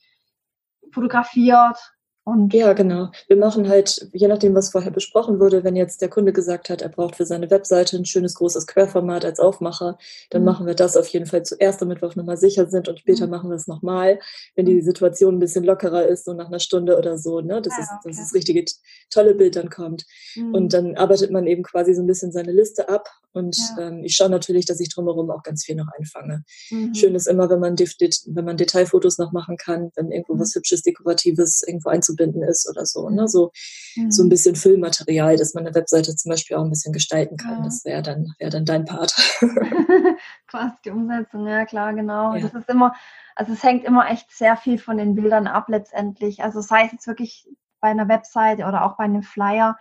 [0.93, 1.94] fotografiert
[2.27, 3.11] und ja, genau.
[3.27, 6.81] Wir machen halt, je nachdem, was vorher besprochen wurde, wenn jetzt der Kunde gesagt hat,
[6.81, 9.99] er braucht für seine Webseite ein schönes großes Querformat als Aufmacher,
[10.31, 10.45] dann mhm.
[10.47, 13.27] machen wir das auf jeden Fall zuerst, damit wir auf Nummer sicher sind und später
[13.27, 13.31] mhm.
[13.31, 14.17] machen wir es nochmal,
[14.55, 14.81] wenn die mhm.
[14.81, 17.61] Situation ein bisschen lockerer ist, so nach einer Stunde oder so, ne?
[17.61, 18.09] Das ja, ist, okay.
[18.09, 18.65] dass das richtige
[19.11, 20.05] tolle Bild dann kommt.
[20.35, 20.55] Mhm.
[20.55, 23.89] Und dann arbeitet man eben quasi so ein bisschen seine Liste ab und ja.
[23.89, 26.43] ähm, ich schaue natürlich, dass ich drumherum auch ganz viel noch einfange.
[26.71, 26.95] Mhm.
[26.95, 30.39] Schön ist immer, wenn man, wenn man Detailfotos noch machen kann, wenn irgendwo mhm.
[30.39, 33.09] was Hübsches, Dekoratives irgendwo einzubauen einzubinden ist oder so.
[33.09, 33.27] Ne?
[33.27, 33.51] So,
[33.95, 34.11] mhm.
[34.11, 37.59] so ein bisschen Füllmaterial, dass man eine Webseite zum Beispiel auch ein bisschen gestalten kann.
[37.59, 37.63] Ja.
[37.63, 39.13] Das wäre dann, wäre dann dein Part.
[40.47, 42.35] Quasi die Umsetzung, ja klar, genau.
[42.35, 42.41] Ja.
[42.41, 42.93] Das ist immer,
[43.35, 46.43] also es hängt immer echt sehr viel von den Bildern ab letztendlich.
[46.43, 47.47] Also sei es jetzt wirklich
[47.81, 49.77] bei einer Webseite oder auch bei einem Flyer,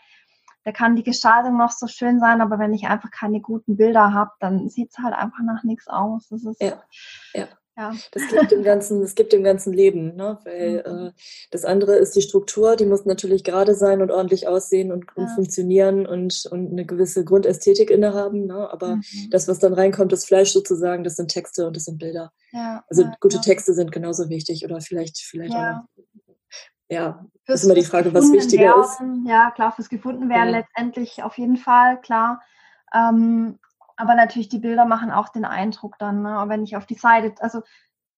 [0.64, 4.14] da kann die Gestaltung noch so schön sein, aber wenn ich einfach keine guten Bilder
[4.14, 6.28] habe, dann sieht es halt einfach nach nichts aus.
[6.30, 6.82] Das ist, ja,
[7.34, 7.46] ja.
[7.76, 7.92] Ja.
[8.12, 10.38] Das gibt dem ganzen, das gibt dem ganzen Leben, ne?
[10.44, 11.06] weil mhm.
[11.08, 11.12] äh,
[11.50, 15.22] das andere ist die Struktur, die muss natürlich gerade sein und ordentlich aussehen und, ja.
[15.22, 18.46] und funktionieren und, und eine gewisse Grundästhetik innehaben.
[18.46, 18.70] Ne?
[18.70, 19.30] Aber mhm.
[19.30, 22.32] das, was dann reinkommt, das Fleisch sozusagen, das sind Texte und das sind Bilder.
[22.52, 22.84] Ja.
[22.88, 25.84] Also gute Texte sind genauso wichtig oder vielleicht, vielleicht auch noch
[26.88, 29.28] ja, fürs, ist immer die Frage, was wichtiger werden, ist.
[29.28, 30.60] Ja, klar, fürs gefunden werden ja.
[30.60, 32.42] letztendlich auf jeden Fall, klar.
[32.94, 33.58] Ähm,
[33.96, 36.22] aber natürlich, die Bilder machen auch den Eindruck dann.
[36.22, 36.44] Ne?
[36.48, 37.62] Wenn ich auf die Seite, also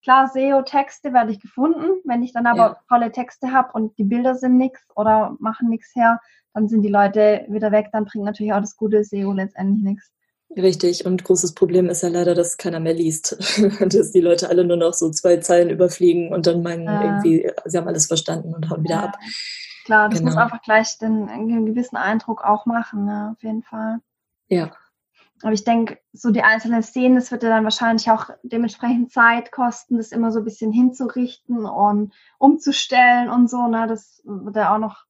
[0.03, 2.01] klar, SEO-Texte werde ich gefunden.
[2.05, 2.81] Wenn ich dann aber ja.
[2.89, 6.21] tolle Texte habe und die Bilder sind nichts oder machen nichts her,
[6.55, 7.89] dann sind die Leute wieder weg.
[7.93, 10.11] Dann bringt natürlich auch das gute SEO letztendlich nichts.
[10.57, 13.37] Richtig, und großes Problem ist ja leider, dass keiner mehr liest.
[13.81, 17.51] dass die Leute alle nur noch so zwei Zeilen überfliegen und dann meinen äh, irgendwie,
[17.65, 19.05] sie haben alles verstanden und hauen wieder ja.
[19.07, 19.19] ab.
[19.85, 20.31] Klar, das genau.
[20.31, 23.35] muss einfach gleich den, einen gewissen Eindruck auch machen, ne?
[23.37, 23.99] auf jeden Fall.
[24.49, 24.71] Ja,
[25.43, 29.53] aber ich denke, so die einzelnen Szenen, das wird ja dann wahrscheinlich auch dementsprechend Zeit
[29.53, 33.67] kosten, das immer so ein bisschen hinzurichten und umzustellen und so.
[33.67, 33.87] Ne?
[33.87, 35.05] Das wird ja auch noch,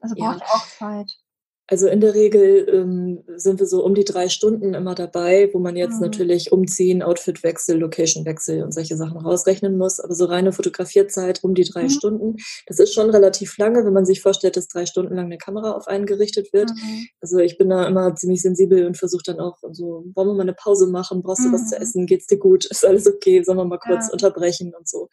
[0.00, 0.46] also braucht ja.
[0.46, 1.18] auch Zeit.
[1.66, 5.58] Also in der Regel ähm, sind wir so um die drei Stunden immer dabei, wo
[5.58, 6.02] man jetzt mhm.
[6.02, 9.98] natürlich umziehen, Outfitwechsel, Locationwechsel und solche Sachen rausrechnen muss.
[9.98, 11.90] Aber so reine Fotografierzeit um die drei mhm.
[11.90, 15.38] Stunden, das ist schon relativ lange, wenn man sich vorstellt, dass drei Stunden lang eine
[15.38, 16.68] Kamera auf einen gerichtet wird.
[16.70, 17.06] Mhm.
[17.22, 20.42] Also ich bin da immer ziemlich sensibel und versuche dann auch so, wollen wir mal
[20.42, 21.22] eine Pause machen?
[21.22, 21.82] Brauchst du was zu mhm.
[21.82, 22.06] essen?
[22.06, 22.66] Geht's dir gut?
[22.66, 23.42] Ist alles okay?
[23.42, 24.12] Sollen wir mal kurz ja.
[24.12, 25.08] unterbrechen und so,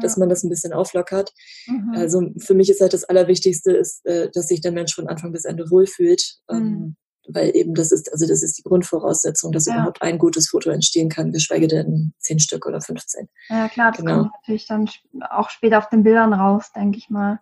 [0.00, 0.20] dass ja.
[0.20, 1.32] man das ein bisschen auflockert.
[1.66, 1.94] Mhm.
[1.96, 5.32] Also für mich ist halt das Allerwichtigste, ist, äh, dass sich der Mensch von Anfang
[5.32, 6.38] bis Ende wohlfühlt fühlt.
[6.50, 6.96] Ähm, mhm.
[7.28, 9.74] weil eben das ist, also das ist die Grundvoraussetzung, dass ja.
[9.74, 13.28] überhaupt ein gutes Foto entstehen kann, geschweige denn zehn Stück oder 15.
[13.48, 14.18] Ja klar, das genau.
[14.18, 14.88] kommt natürlich dann
[15.30, 17.40] auch später auf den Bildern raus, denke ich mal.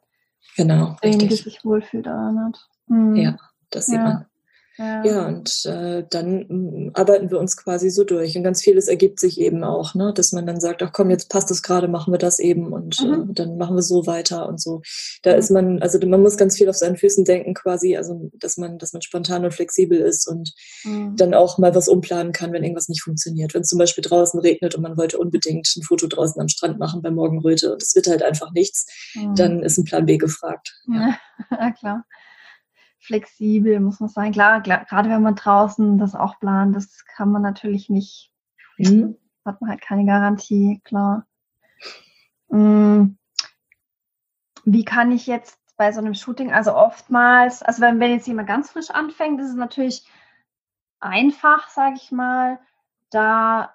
[0.57, 0.97] Genau.
[1.03, 2.69] Derjenige sich wohlfühlt erinnert.
[2.87, 3.17] Mhm.
[3.17, 3.37] Ja,
[3.71, 4.05] das sieht ja.
[4.05, 4.27] man.
[4.77, 8.37] Ja, ja und äh, dann mm, arbeiten wir uns quasi so durch.
[8.37, 10.13] Und ganz vieles ergibt sich eben auch, ne?
[10.15, 13.01] dass man dann sagt, ach komm, jetzt passt es gerade, machen wir das eben und
[13.01, 13.31] mhm.
[13.31, 14.83] äh, dann machen wir so weiter und so.
[15.23, 15.39] Da mhm.
[15.39, 18.79] ist man, also man muss ganz viel auf seinen Füßen denken quasi, also dass man,
[18.79, 20.53] dass man spontan und flexibel ist und
[20.85, 21.15] mhm.
[21.17, 23.55] dann auch mal was umplanen kann, wenn irgendwas nicht funktioniert.
[23.55, 26.79] Wenn es zum Beispiel draußen regnet und man wollte unbedingt ein Foto draußen am Strand
[26.81, 29.37] machen bei Morgenröte und es wird halt einfach nichts, mhm.
[29.37, 30.75] dann ist ein Plan B gefragt.
[30.89, 31.17] Ja,
[31.51, 32.05] ja klar
[33.05, 34.33] flexibel, muss man sagen.
[34.33, 38.33] Klar, klar, gerade wenn man draußen das auch plant, das kann man natürlich nicht.
[38.79, 39.17] Mhm.
[39.45, 41.27] Hat man halt keine Garantie, klar.
[42.49, 43.19] Mhm.
[44.65, 48.49] Wie kann ich jetzt bei so einem Shooting, also oftmals, also wenn, wenn jetzt jemand
[48.49, 50.07] ganz frisch anfängt, ist es natürlich
[51.01, 52.59] einfach, sage ich mal,
[53.11, 53.75] da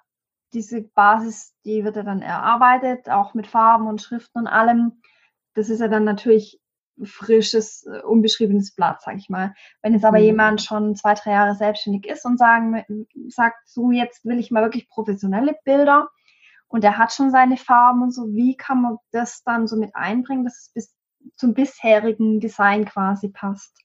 [0.52, 5.00] diese Basis, die wird ja dann erarbeitet, auch mit Farben und Schriften und allem.
[5.54, 6.60] Das ist ja dann natürlich
[7.04, 9.54] frisches, äh, unbeschriebenes Blatt, sag ich mal.
[9.82, 10.24] Wenn jetzt aber mhm.
[10.24, 12.84] jemand schon zwei, drei Jahre selbstständig ist und sagen,
[13.28, 16.08] sagt, so jetzt will ich mal wirklich professionelle Bilder
[16.68, 19.94] und er hat schon seine Farben und so, wie kann man das dann so mit
[19.96, 20.94] einbringen, dass es bis
[21.36, 23.79] zum bisherigen Design quasi passt?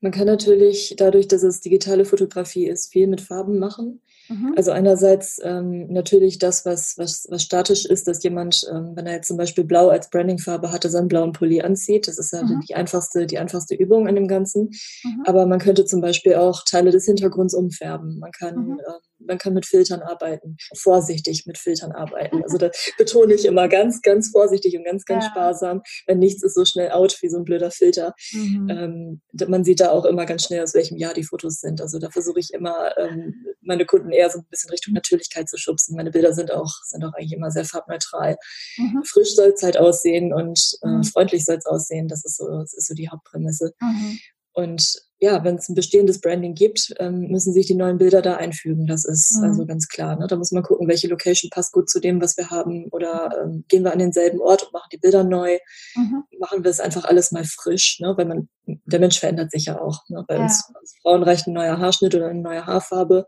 [0.00, 4.00] Man kann natürlich dadurch, dass es digitale Fotografie ist, viel mit Farben machen.
[4.30, 4.54] Mhm.
[4.56, 9.14] Also einerseits ähm, natürlich das, was, was, was statisch ist, dass jemand, ähm, wenn er
[9.14, 12.08] jetzt zum Beispiel Blau als Brandingfarbe hatte, seinen blauen Pulli anzieht.
[12.08, 12.62] Das ist ja mhm.
[12.68, 14.70] die einfachste, die einfachste Übung an dem Ganzen.
[15.04, 15.24] Mhm.
[15.26, 18.18] Aber man könnte zum Beispiel auch Teile des Hintergrunds umfärben.
[18.20, 18.80] Man kann, mhm.
[18.86, 22.42] ähm, man kann mit Filtern arbeiten, vorsichtig mit Filtern arbeiten.
[22.42, 25.30] Also da betone ich immer ganz, ganz vorsichtig und ganz, ganz ja.
[25.30, 28.14] sparsam, wenn nichts ist so schnell out wie so ein blöder Filter.
[28.32, 28.68] Mhm.
[28.70, 31.80] Ähm, man sieht da auch immer ganz schnell, aus welchem Jahr die Fotos sind.
[31.80, 35.56] Also da versuche ich immer, ähm, meine Kunden eher so ein bisschen Richtung Natürlichkeit zu
[35.56, 35.96] schubsen.
[35.96, 38.36] Meine Bilder sind auch, sind auch eigentlich immer sehr farbneutral.
[38.76, 39.02] Mhm.
[39.04, 41.04] Frisch soll es halt aussehen und äh, mhm.
[41.04, 42.08] freundlich soll es aussehen.
[42.08, 43.72] Das ist so, das ist so die Hauptprämisse.
[43.80, 44.18] Mhm.
[44.52, 48.36] Und ja, wenn es ein bestehendes Branding gibt, ähm, müssen sich die neuen Bilder da
[48.36, 48.86] einfügen.
[48.86, 49.44] Das ist mhm.
[49.44, 50.16] also ganz klar.
[50.16, 50.26] Ne?
[50.26, 52.88] Da muss man gucken, welche Location passt gut zu dem, was wir haben.
[52.90, 55.58] Oder ähm, gehen wir an denselben Ort und machen die Bilder neu.
[55.94, 56.24] Mhm.
[56.38, 58.14] Machen wir es einfach alles mal frisch, ne?
[58.16, 60.00] weil man, der Mensch verändert sich ja auch.
[60.08, 60.24] Ne?
[60.26, 60.42] Bei ja.
[60.42, 63.26] uns als Frauen reicht ein neuer Haarschnitt oder eine neue Haarfarbe.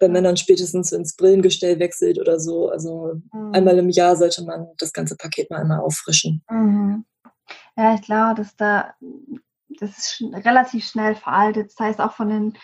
[0.00, 2.70] Bei Männern spätestens, wenn das Brillengestell wechselt oder so.
[2.70, 3.52] Also mhm.
[3.52, 6.42] einmal im Jahr sollte man das ganze Paket mal einmal auffrischen.
[6.48, 7.04] Mhm.
[7.76, 8.94] Ja, ich glaube, dass da
[9.68, 11.70] das ist relativ schnell veraltet.
[11.70, 12.58] Das heißt auch von den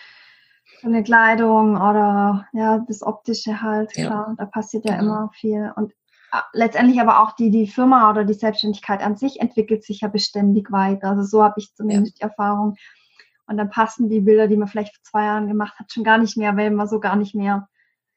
[0.81, 4.07] von der Kleidung oder ja, das Optische halt, ja.
[4.07, 5.13] klar, da passiert ja genau.
[5.13, 5.73] immer viel.
[5.77, 5.93] Und
[6.33, 10.09] ah, letztendlich aber auch die, die Firma oder die Selbstständigkeit an sich entwickelt sich ja
[10.09, 11.11] beständig weiter.
[11.11, 12.27] Also so habe ich zumindest ja.
[12.27, 12.75] die Erfahrung.
[13.47, 16.19] Und dann passen die Bilder, die man vielleicht vor zwei Jahren gemacht hat, schon gar
[16.19, 17.69] nicht mehr, weil man so gar nicht mehr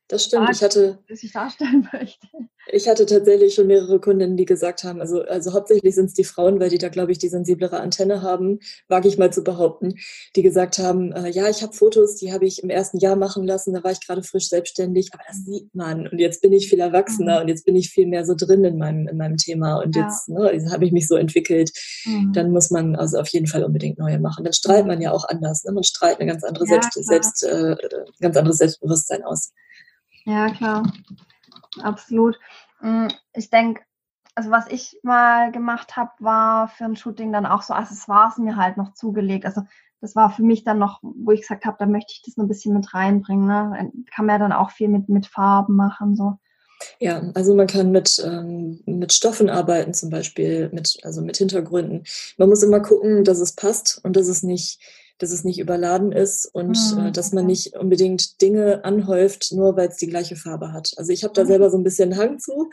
[0.08, 0.50] das stimmt.
[0.52, 2.28] Ich hatte, ich darstellen möchte.
[2.72, 6.24] Ich hatte tatsächlich schon mehrere Kundinnen, die gesagt haben, also, also hauptsächlich sind es die
[6.24, 9.96] Frauen, weil die da, glaube ich, die sensiblere Antenne haben, wage ich mal zu behaupten,
[10.36, 13.46] die gesagt haben, äh, ja, ich habe Fotos, die habe ich im ersten Jahr machen
[13.46, 16.08] lassen, da war ich gerade frisch selbstständig, aber das sieht man.
[16.08, 17.41] Und jetzt bin ich viel erwachsener mhm.
[17.41, 20.04] und jetzt bin ich viel mehr so drin in meinem, in meinem Thema und ja.
[20.04, 21.72] jetzt ne, habe ich mich so entwickelt.
[22.06, 22.34] Mhm.
[22.34, 24.44] Dann muss man also auf jeden Fall unbedingt neue machen.
[24.44, 25.63] Dann strahlt man ja auch anders.
[25.63, 25.72] Ne?
[25.72, 27.76] Man strahlt eine ganz andere ja, Selbst, Selbst äh,
[28.20, 29.52] ganz anderes Selbstbewusstsein aus.
[30.26, 30.84] Ja, klar.
[31.82, 32.40] Absolut.
[32.82, 33.82] Mm, ich denke,
[34.36, 38.58] also was ich mal gemacht habe, war für ein Shooting dann auch so Accessoires mir
[38.58, 39.46] halt noch zugelegt.
[39.46, 39.62] Also
[40.02, 42.46] das war für mich dann noch, wo ich gesagt habe, da möchte ich das noch
[42.46, 43.48] ein bisschen mit reinbringen.
[43.48, 43.92] Ne?
[44.14, 46.16] Kann man ja dann auch viel mit, mit Farben machen.
[46.16, 46.38] So.
[47.00, 52.04] Ja, also man kann mit, ähm, mit Stoffen arbeiten, zum Beispiel, mit, also mit Hintergründen.
[52.38, 54.80] Man muss immer gucken, dass es passt und dass es nicht
[55.17, 57.08] dass es nicht überladen ist und mhm.
[57.08, 60.91] äh, dass man nicht unbedingt Dinge anhäuft, nur weil es die gleiche Farbe hat.
[60.97, 61.47] Also ich habe da mhm.
[61.47, 62.69] selber so ein bisschen Hang zu,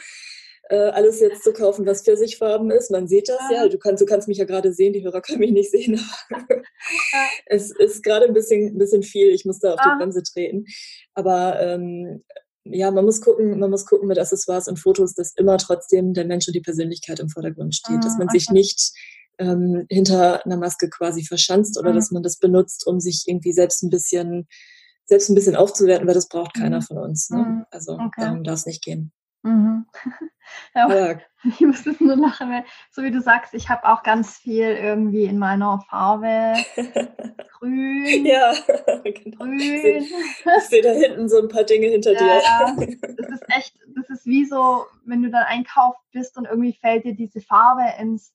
[0.68, 2.90] äh, alles jetzt zu kaufen, was Pfirsichfarben ist.
[2.90, 3.68] Man sieht das ja.
[3.68, 6.00] Du, kannst, du kannst mich ja gerade sehen, die Hörer können mich nicht sehen.
[7.46, 9.28] es ist gerade ein bisschen, ein bisschen viel.
[9.28, 10.64] Ich muss da auf die Bremse treten.
[11.14, 12.24] Aber ähm,
[12.64, 16.24] ja, man muss gucken, man muss gucken mit Accessoires und Fotos, dass immer trotzdem der
[16.24, 18.92] Mensch und die Persönlichkeit im Vordergrund steht, dass man ah, sich nicht
[19.38, 21.97] ähm, hinter einer Maske quasi verschanzt oder mhm.
[21.97, 24.49] dass man das benutzt, um sich irgendwie selbst ein bisschen,
[25.05, 26.83] selbst ein bisschen aufzuwerten, weil das braucht keiner mhm.
[26.83, 27.31] von uns.
[27.31, 27.38] Ne?
[27.38, 27.66] Mhm.
[27.71, 28.21] Also okay.
[28.21, 29.12] darum darf es nicht gehen.
[29.42, 29.87] Mhm.
[30.75, 31.18] ja, ja.
[31.45, 34.62] Ich muss das nur lachen, weil, so wie du sagst, ich habe auch ganz viel
[34.62, 36.55] irgendwie in meiner Farbe
[37.59, 38.25] grün.
[38.25, 38.55] Ja,
[39.03, 39.38] genau.
[39.38, 39.59] grün.
[39.59, 42.97] Ich sehe da hinten so ein paar Dinge hinter ja, dir.
[43.01, 47.05] das ist echt, das ist wie so, wenn du dann einkauft bist und irgendwie fällt
[47.05, 48.33] dir diese Farbe ins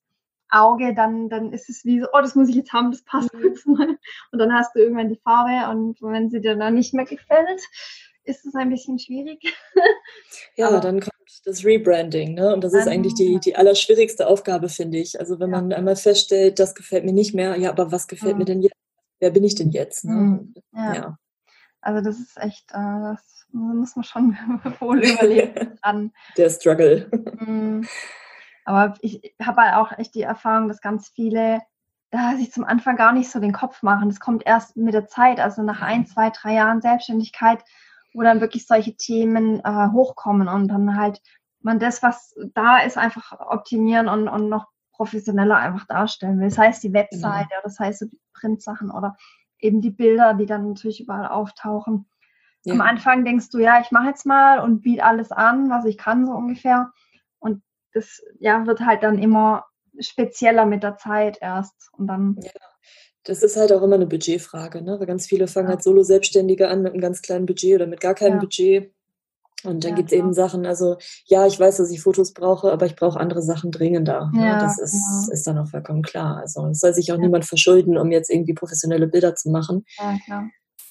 [0.50, 3.34] Auge, dann, dann ist es wie so, oh, das muss ich jetzt haben, das passt
[3.34, 3.44] mhm.
[3.44, 3.98] jetzt mal.
[4.32, 7.62] Und dann hast du irgendwann die Farbe und wenn sie dir dann nicht mehr gefällt,
[8.24, 9.42] ist es ein bisschen schwierig.
[10.56, 11.14] ja, Aber dann kommt
[11.46, 12.54] das Rebranding, ne?
[12.54, 15.20] Und das ist eigentlich die, die allerschwierigste Aufgabe, finde ich.
[15.20, 15.62] Also wenn ja.
[15.62, 18.40] man einmal feststellt, das gefällt mir nicht mehr, ja, aber was gefällt mhm.
[18.40, 18.76] mir denn jetzt?
[19.20, 20.06] Wer bin ich denn jetzt?
[20.06, 20.14] Ne?
[20.14, 20.54] Mhm.
[20.74, 20.94] Ja.
[20.94, 21.18] ja.
[21.82, 24.38] Also das ist echt, äh, das muss man schon
[24.80, 26.12] wohl überlegen an.
[26.36, 27.10] Der Struggle.
[27.40, 27.88] Mhm.
[28.68, 31.62] Aber ich habe halt auch echt die Erfahrung, dass ganz viele
[32.12, 34.10] da sich zum Anfang gar nicht so den Kopf machen.
[34.10, 37.64] Das kommt erst mit der Zeit, also nach ein, zwei, drei Jahren Selbstständigkeit,
[38.14, 41.22] wo dann wirklich solche Themen äh, hochkommen und dann halt
[41.62, 46.50] man das, was da ist, einfach optimieren und, und noch professioneller einfach darstellen will.
[46.50, 47.62] Das heißt die Webseite, genau.
[47.64, 49.16] das heißt so die Printsachen oder
[49.60, 52.06] eben die Bilder, die dann natürlich überall auftauchen.
[52.66, 52.74] Ja.
[52.74, 55.98] Am Anfang denkst du, ja, ich mache jetzt mal und biete alles an, was ich
[55.98, 56.92] kann, so ungefähr
[57.98, 59.66] das ja, wird halt dann immer
[60.00, 61.90] spezieller mit der Zeit erst.
[61.94, 62.36] Und dann.
[62.42, 62.52] Ja,
[63.24, 65.00] das ist halt auch immer eine Budgetfrage, ne?
[65.00, 65.76] Weil ganz viele fangen ja.
[65.76, 68.40] als Solo-Selbstständige an mit einem ganz kleinen Budget oder mit gar keinem ja.
[68.40, 68.94] Budget.
[69.64, 72.72] Und dann ja, gibt es eben Sachen, also ja, ich weiß, dass ich Fotos brauche,
[72.72, 74.30] aber ich brauche andere Sachen dringender.
[74.32, 74.46] Ne?
[74.46, 75.34] Ja, das ist, genau.
[75.34, 76.38] ist dann auch vollkommen klar.
[76.38, 79.84] Also es soll sich auch niemand verschulden, um jetzt irgendwie professionelle Bilder zu machen.
[79.98, 80.48] Ja, klar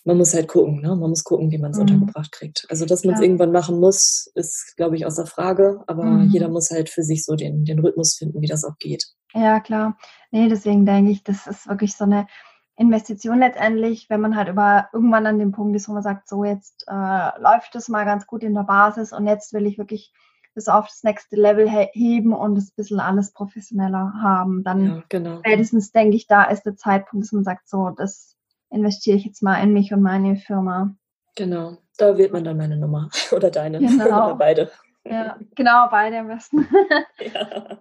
[0.06, 0.88] man muss halt gucken, ne?
[0.88, 1.82] man muss gucken, wie man es mhm.
[1.82, 2.64] untergebracht kriegt.
[2.70, 3.26] Also, dass man es ja.
[3.26, 6.30] irgendwann machen muss, ist, glaube ich, außer Frage, aber mhm.
[6.30, 9.04] jeder muss halt für sich so den, den Rhythmus finden, wie das auch geht.
[9.34, 9.98] Ja, klar.
[10.30, 12.28] Nee, deswegen denke ich, das ist wirklich so eine
[12.76, 16.44] Investition letztendlich, wenn man halt über irgendwann an dem Punkt ist, wo man sagt, so
[16.44, 20.12] jetzt äh, läuft es mal ganz gut in der Basis und jetzt will ich wirklich
[20.54, 24.62] das auf das nächste Level he heben und das bisschen alles professioneller haben.
[24.62, 25.38] Dann ja, genau.
[25.38, 28.35] spätestens denke ich, da ist der Zeitpunkt, dass man sagt, so, das
[28.70, 30.94] investiere ich jetzt mal in mich und meine Firma.
[31.36, 34.26] Genau, da wählt man dann meine Nummer oder deine genau.
[34.26, 34.70] oder beide.
[35.04, 36.66] Ja, genau, beide am besten.
[37.20, 37.78] ja.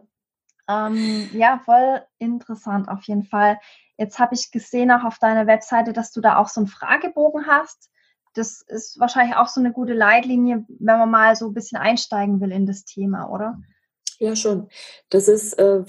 [0.67, 3.59] Ähm, ja, voll interessant auf jeden Fall.
[3.97, 7.47] Jetzt habe ich gesehen auch auf deiner Webseite, dass du da auch so einen Fragebogen
[7.47, 7.91] hast.
[8.33, 12.41] Das ist wahrscheinlich auch so eine gute Leitlinie, wenn man mal so ein bisschen einsteigen
[12.41, 13.59] will in das Thema, oder?
[14.19, 14.69] Ja, schon.
[15.09, 15.83] Das ist, äh,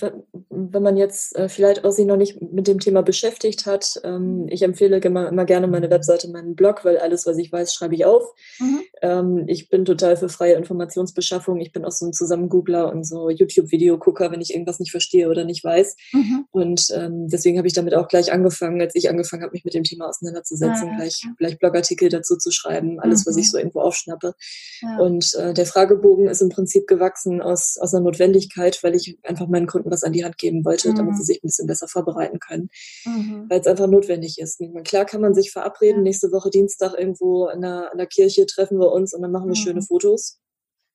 [0.51, 4.01] wenn man jetzt äh, vielleicht auch sich noch nicht mit dem Thema beschäftigt hat.
[4.03, 7.95] Ähm, ich empfehle immer, gerne meine Webseite, meinen Blog, weil alles, was ich weiß, schreibe
[7.95, 8.25] ich auf.
[8.59, 8.81] Mhm.
[9.03, 11.61] Ähm, ich bin total für freie Informationsbeschaffung.
[11.61, 15.45] Ich bin auch so ein Zusammengoogler und so YouTube-Video-Gucker, wenn ich irgendwas nicht verstehe oder
[15.45, 15.97] nicht weiß.
[16.13, 16.47] Mhm.
[16.51, 19.75] Und ähm, deswegen habe ich damit auch gleich angefangen, als ich angefangen habe, mich mit
[19.75, 23.31] dem Thema auseinanderzusetzen, ja, gleich, gleich Blogartikel dazu zu schreiben, alles, mhm.
[23.31, 23.51] was ich mhm.
[23.51, 24.35] so irgendwo aufschnappe.
[24.83, 24.99] Ja.
[24.99, 29.19] Und äh, der Fragebogen ist im Prinzip gewachsen aus, aus einer Not Notwendigkeit, weil ich
[29.23, 30.97] einfach meinen Kunden was an die Hand geben wollte, mhm.
[30.97, 32.69] damit sie sich ein bisschen besser vorbereiten können.
[33.05, 33.47] Mhm.
[33.49, 34.61] Weil es einfach notwendig ist.
[34.85, 36.03] Klar kann man sich verabreden, ja.
[36.03, 39.49] nächste Woche Dienstag irgendwo in der, in der Kirche treffen wir uns und dann machen
[39.49, 39.63] wir mhm.
[39.63, 40.39] schöne Fotos.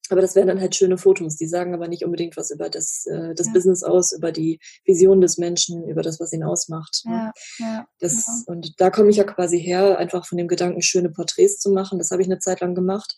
[0.09, 1.37] Aber das wären dann halt schöne Fotos.
[1.37, 3.53] Die sagen aber nicht unbedingt was über das, äh, das ja.
[3.53, 7.03] Business aus, über die Vision des Menschen, über das, was ihn ausmacht.
[7.05, 7.31] Ne?
[7.59, 8.53] Ja, ja, das, ja.
[8.53, 11.97] Und da komme ich ja quasi her, einfach von dem Gedanken, schöne Porträts zu machen.
[11.97, 13.15] Das habe ich eine Zeit lang gemacht.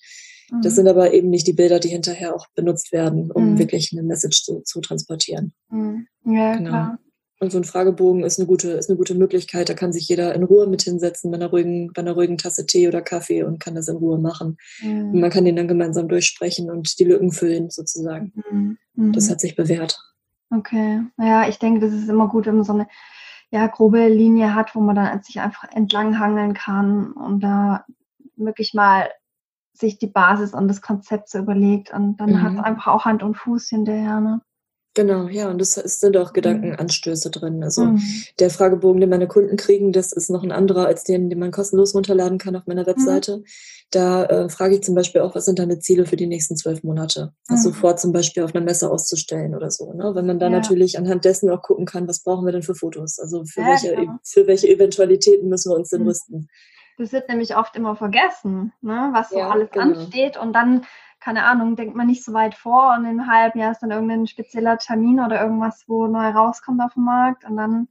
[0.61, 0.75] Das mhm.
[0.77, 3.59] sind aber eben nicht die Bilder, die hinterher auch benutzt werden, um mhm.
[3.59, 5.53] wirklich eine Message zu, zu transportieren.
[5.69, 6.07] Mhm.
[6.25, 6.69] Ja, genau.
[6.69, 6.99] klar.
[7.39, 9.67] Und so ein Fragebogen ist eine gute, ist eine gute Möglichkeit.
[9.67, 12.65] Da kann sich jeder in Ruhe mit hinsetzen bei einer ruhigen, bei einer ruhigen Tasse
[12.65, 14.57] Tee oder Kaffee und kann das in Ruhe machen.
[14.81, 15.13] Mhm.
[15.13, 18.31] Und man kann den dann gemeinsam durchsprechen und die Lücken füllen, sozusagen.
[18.49, 18.77] Mhm.
[18.95, 19.11] Mhm.
[19.11, 19.99] Das hat sich bewährt.
[20.51, 21.01] Okay.
[21.17, 22.87] Ja, ich denke, das ist immer gut, wenn man so eine
[23.51, 27.85] ja, grobe Linie hat, wo man dann sich einfach entlanghangeln kann und da
[28.35, 29.09] wirklich mal
[29.73, 32.41] sich die Basis und das Konzept so überlegt und dann mhm.
[32.41, 34.19] hat es einfach auch Hand und Fuß hinterher.
[34.19, 34.41] Ne?
[34.95, 36.33] Genau, ja, und es sind auch mhm.
[36.33, 37.63] Gedankenanstöße drin.
[37.63, 38.01] Also mhm.
[38.37, 41.49] der Fragebogen, den meine Kunden kriegen, das ist noch ein anderer als den, den man
[41.49, 43.37] kostenlos runterladen kann auf meiner Webseite.
[43.37, 43.45] Mhm.
[43.89, 46.83] Da äh, frage ich zum Beispiel auch, was sind deine Ziele für die nächsten zwölf
[46.83, 47.33] Monate?
[47.47, 47.71] Das mhm.
[47.71, 49.93] sofort zum Beispiel auf einer Messe auszustellen oder so.
[49.93, 50.11] Ne?
[50.13, 50.51] Wenn man da ja.
[50.51, 53.17] natürlich anhand dessen auch gucken kann, was brauchen wir denn für Fotos?
[53.17, 54.17] Also für, ja, welche, genau.
[54.23, 56.07] für welche Eventualitäten müssen wir uns denn mhm.
[56.09, 56.47] rüsten?
[56.97, 59.09] Das wird nämlich oft immer vergessen, ne?
[59.13, 59.97] was so ja, alles genau.
[59.97, 60.37] ansteht.
[60.37, 60.85] Und dann,
[61.19, 63.91] keine Ahnung, denkt man nicht so weit vor und in einem halben Jahr ist dann
[63.91, 67.45] irgendein spezieller Termin oder irgendwas, wo neu rauskommt auf dem Markt.
[67.45, 67.87] Und dann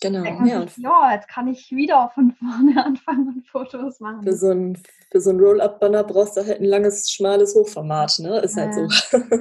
[0.00, 0.62] genau, denkt man ja.
[0.62, 4.22] sich, ja, jetzt kann ich wieder von vorne anfangen und Fotos machen.
[4.22, 4.78] Für so ein,
[5.14, 8.38] so ein Roll-Up-Banner brauchst du halt ein langes, schmales Hochformat, ne?
[8.40, 8.88] Ist halt so.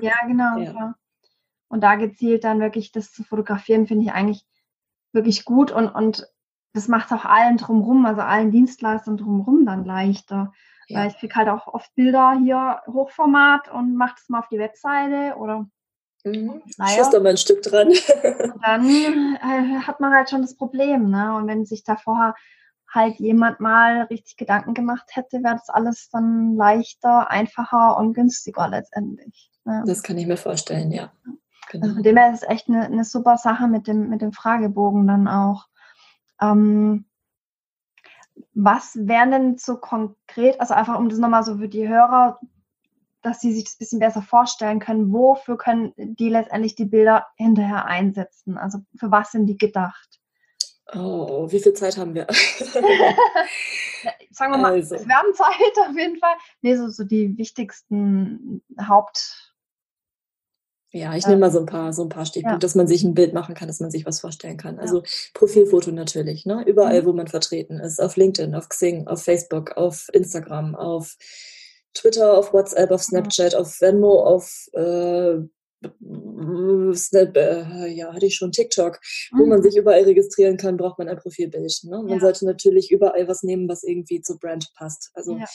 [0.01, 0.57] Ja, genau.
[0.57, 0.95] ja.
[1.67, 4.45] Und da gezielt dann wirklich das zu fotografieren, finde ich eigentlich
[5.13, 6.27] wirklich gut und, und
[6.73, 10.53] das macht auch allen drumherum, also allen Dienstleistern drumherum dann leichter.
[10.87, 10.99] Ja.
[10.99, 14.59] Weil ich kriege halt auch oft Bilder hier Hochformat und mache das mal auf die
[14.59, 15.67] Webseite oder
[16.25, 16.61] Mhm.
[16.77, 16.97] Naja.
[16.97, 17.87] Schuss da mal ein Stück dran.
[17.87, 21.09] Und dann äh, hat man halt schon das Problem.
[21.09, 21.35] Ne?
[21.35, 22.35] Und wenn sich da vorher
[22.91, 28.67] halt jemand mal richtig Gedanken gemacht hätte, wäre das alles dann leichter, einfacher und günstiger
[28.67, 29.51] letztendlich.
[29.63, 29.83] Ne?
[29.85, 31.11] Das kann ich mir vorstellen, ja.
[31.69, 31.83] Genau.
[31.83, 34.33] Also von dem her ist es echt eine, eine super Sache mit dem, mit dem
[34.33, 35.67] Fragebogen dann auch.
[36.41, 37.05] Ähm,
[38.53, 42.39] was wären denn so konkret, also einfach um das nochmal so für die Hörer,
[43.21, 47.27] dass sie sich das ein bisschen besser vorstellen können, wofür können die letztendlich die Bilder
[47.35, 48.57] hinterher einsetzen?
[48.57, 50.19] Also für was sind die gedacht?
[50.93, 52.25] Oh, wie viel Zeit haben wir?
[54.31, 54.95] Sagen wir mal, also.
[54.95, 56.35] es werden Zeit auf jeden Fall.
[56.61, 59.48] Nee, so, so die wichtigsten Haupt-
[60.91, 62.59] ja, ich nehme mal so ein paar, so ein paar Stichpunkte, ja.
[62.59, 64.79] dass man sich ein Bild machen kann, dass man sich was vorstellen kann.
[64.79, 65.03] Also
[65.35, 66.63] Profilfoto natürlich, ne?
[66.65, 67.05] Überall, mhm.
[67.05, 68.01] wo man vertreten ist.
[68.01, 71.15] Auf LinkedIn, auf Xing, auf Facebook, auf Instagram, auf
[71.93, 73.59] Twitter, auf WhatsApp, auf Snapchat, mhm.
[73.59, 75.37] auf Venmo, auf äh,
[76.95, 78.99] Snap, äh, ja, hatte ich schon TikTok,
[79.31, 79.39] mhm.
[79.39, 81.81] wo man sich überall registrieren kann, braucht man ein Profilbild.
[81.83, 81.97] Ne?
[81.97, 82.19] Man ja.
[82.19, 85.11] sollte natürlich überall was nehmen, was irgendwie zur Brand passt.
[85.13, 85.45] Also ja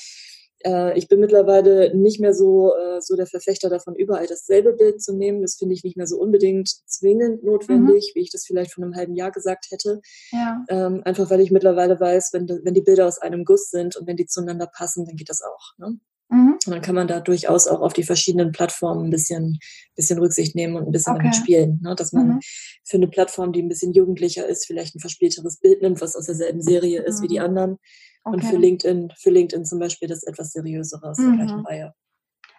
[0.65, 5.03] äh, ich bin mittlerweile nicht mehr so, äh, so der Verfechter davon, überall dasselbe Bild
[5.03, 5.43] zu nehmen.
[5.43, 8.19] Das finde ich nicht mehr so unbedingt zwingend notwendig, mhm.
[8.19, 10.01] wie ich das vielleicht vor einem halben Jahr gesagt hätte.
[10.33, 10.65] Ja.
[10.69, 14.07] Ähm, einfach weil ich mittlerweile weiß, wenn, wenn die Bilder aus einem Guss sind und
[14.07, 15.79] wenn die zueinander passen, dann geht das auch.
[15.79, 15.99] Ne?
[16.31, 16.59] Mhm.
[16.67, 19.59] Und dann kann man da durchaus auch auf die verschiedenen Plattformen ein bisschen,
[19.95, 21.25] bisschen Rücksicht nehmen und ein bisschen okay.
[21.25, 21.81] damit spielen.
[21.83, 21.95] Ne?
[21.95, 22.41] Dass man mhm.
[22.85, 26.27] für eine Plattform, die ein bisschen jugendlicher ist, vielleicht ein verspielteres Bild nimmt, was aus
[26.27, 27.45] derselben Serie ist wie die mhm.
[27.45, 27.79] anderen.
[28.25, 28.37] Okay.
[28.37, 31.67] Und für LinkedIn, für LinkedIn zum Beispiel das etwas seriösere aus der gleichen mhm.
[31.67, 31.95] Reihe.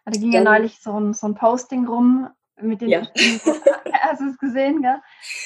[0.05, 2.29] Da ging Dann, ja neulich so ein, so ein Posting rum,
[2.61, 3.01] Mit den ja.
[4.01, 5.01] Hast du es gesehen, gell?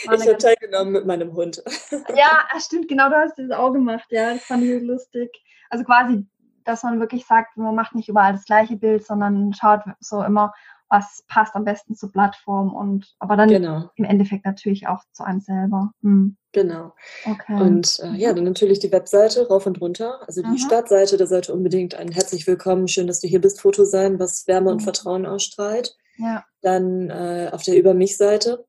[0.06, 1.64] War ich habe teilgenommen mit meinem Hund.
[2.16, 5.30] Ja, stimmt, genau, du hast das auch gemacht, ja, das fand ich lustig.
[5.70, 6.28] Also quasi,
[6.66, 10.54] dass man wirklich sagt, man macht nicht überall das gleiche Bild, sondern schaut so immer,
[10.90, 13.90] was passt am besten zur Plattform und aber dann genau.
[13.96, 15.92] im Endeffekt natürlich auch zu einem selber.
[16.02, 16.38] Hm.
[16.52, 16.94] Genau.
[17.26, 17.62] Okay.
[17.62, 20.20] Und äh, ja, dann natürlich die Webseite rauf und runter.
[20.28, 20.58] Also die mhm.
[20.58, 24.48] Startseite, da sollte unbedingt ein herzlich willkommen, schön, dass du hier bist, Foto sein, was
[24.48, 24.78] Wärme mhm.
[24.78, 25.96] und Vertrauen ausstrahlt.
[26.18, 26.44] Ja.
[26.62, 28.66] Dann äh, auf der Über mich-Seite,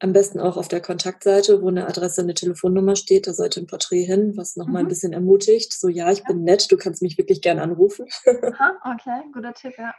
[0.00, 3.66] am besten auch auf der Kontaktseite, wo eine Adresse, eine Telefonnummer steht, da sollte ein
[3.66, 4.86] Porträt hin, was nochmal mhm.
[4.86, 5.72] ein bisschen ermutigt.
[5.72, 6.24] So, ja, ich ja.
[6.26, 8.06] bin nett, du kannst mich wirklich gern anrufen.
[8.26, 9.94] Aha, okay, guter Tipp, ja.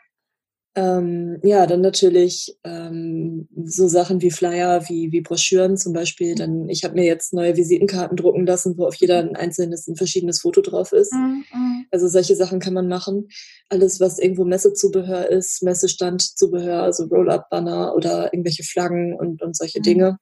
[0.78, 6.36] Ähm, ja, dann natürlich ähm, so Sachen wie Flyer, wie, wie Broschüren zum Beispiel.
[6.36, 9.96] Dann, ich habe mir jetzt neue Visitenkarten drucken lassen, wo auf jeder ein einzelnes, ein
[9.96, 11.14] verschiedenes Foto drauf ist.
[11.14, 11.46] Mhm.
[11.54, 11.86] mhm.
[11.92, 13.30] Also solche Sachen kann man machen.
[13.70, 19.84] Alles, was irgendwo Messezubehör ist, Messestandzubehör, also Roll-Up-Banner oder irgendwelche Flaggen und, und solche mhm.
[19.84, 20.18] Dinge.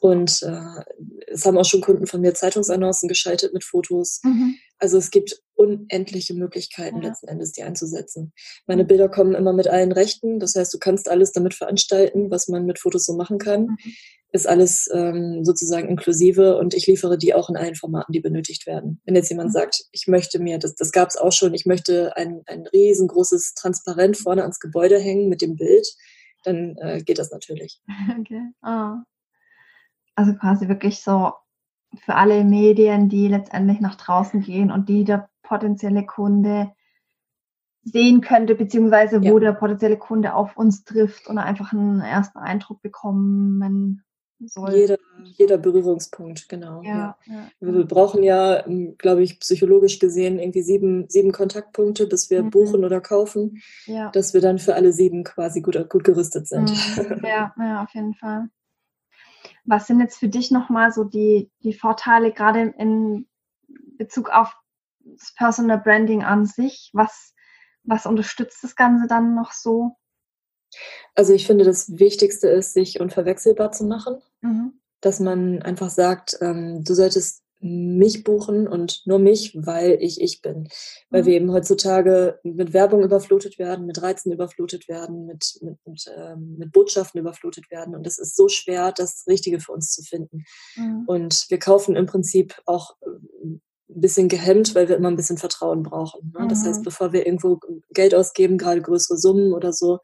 [0.00, 0.82] Und äh,
[1.28, 4.20] es haben auch schon Kunden von mir Zeitungsannoncen geschaltet mit Fotos.
[4.24, 4.56] Mhm.
[4.78, 7.08] Also es gibt unendliche Möglichkeiten ja.
[7.08, 8.32] letzten Endes, die einzusetzen.
[8.66, 10.38] Meine Bilder kommen immer mit allen Rechten.
[10.38, 13.62] Das heißt, du kannst alles damit veranstalten, was man mit Fotos so machen kann.
[13.62, 13.78] Mhm.
[14.30, 18.66] Ist alles ähm, sozusagen inklusive und ich liefere die auch in allen Formaten, die benötigt
[18.66, 19.00] werden.
[19.04, 19.54] Wenn jetzt jemand mhm.
[19.54, 23.54] sagt, ich möchte mir, das, das gab es auch schon, ich möchte ein, ein riesengroßes
[23.54, 25.88] Transparent vorne ans Gebäude hängen mit dem Bild,
[26.44, 27.80] dann äh, geht das natürlich.
[28.20, 28.42] Okay.
[28.62, 29.02] Oh.
[30.14, 31.32] Also quasi wirklich so
[32.04, 36.72] für alle Medien, die letztendlich nach draußen gehen und die der potenzielle Kunde
[37.82, 39.40] sehen könnte, beziehungsweise wo ja.
[39.40, 44.02] der potenzielle Kunde auf uns trifft und einfach einen ersten Eindruck bekommen
[44.40, 44.74] soll.
[44.74, 46.82] Jeder, jeder Berührungspunkt, genau.
[46.82, 47.48] Ja, ja.
[47.60, 52.50] Wir brauchen ja, ähm, glaube ich, psychologisch gesehen irgendwie sieben, sieben Kontaktpunkte, bis wir mhm.
[52.50, 53.62] buchen oder kaufen,
[54.12, 56.70] dass wir dann für alle sieben quasi gut, gut gerüstet sind.
[56.70, 57.20] Mhm.
[57.28, 58.48] Ja, ja, auf jeden Fall.
[59.64, 63.26] Was sind jetzt für dich nochmal so die, die Vorteile, gerade in
[63.98, 64.56] Bezug auf
[65.16, 66.90] das Personal Branding an sich?
[66.92, 67.34] Was,
[67.84, 69.96] was unterstützt das Ganze dann noch so?
[71.14, 74.18] Also ich finde, das Wichtigste ist, sich unverwechselbar zu machen.
[74.40, 74.80] Mhm.
[75.00, 80.42] Dass man einfach sagt, ähm, du solltest mich buchen und nur mich, weil ich ich
[80.42, 80.68] bin.
[81.10, 81.26] Weil mhm.
[81.26, 86.56] wir eben heutzutage mit Werbung überflutet werden, mit Reizen überflutet werden, mit, mit, mit, ähm,
[86.58, 87.96] mit Botschaften überflutet werden.
[87.96, 90.44] Und es ist so schwer, das Richtige für uns zu finden.
[90.76, 91.04] Mhm.
[91.06, 92.96] Und wir kaufen im Prinzip auch
[93.88, 96.32] ein bisschen gehemmt, weil wir immer ein bisschen Vertrauen brauchen.
[96.38, 96.46] Ne?
[96.48, 96.84] Das heißt, mhm.
[96.84, 97.58] bevor wir irgendwo
[97.90, 99.98] Geld ausgeben, gerade größere Summen oder so,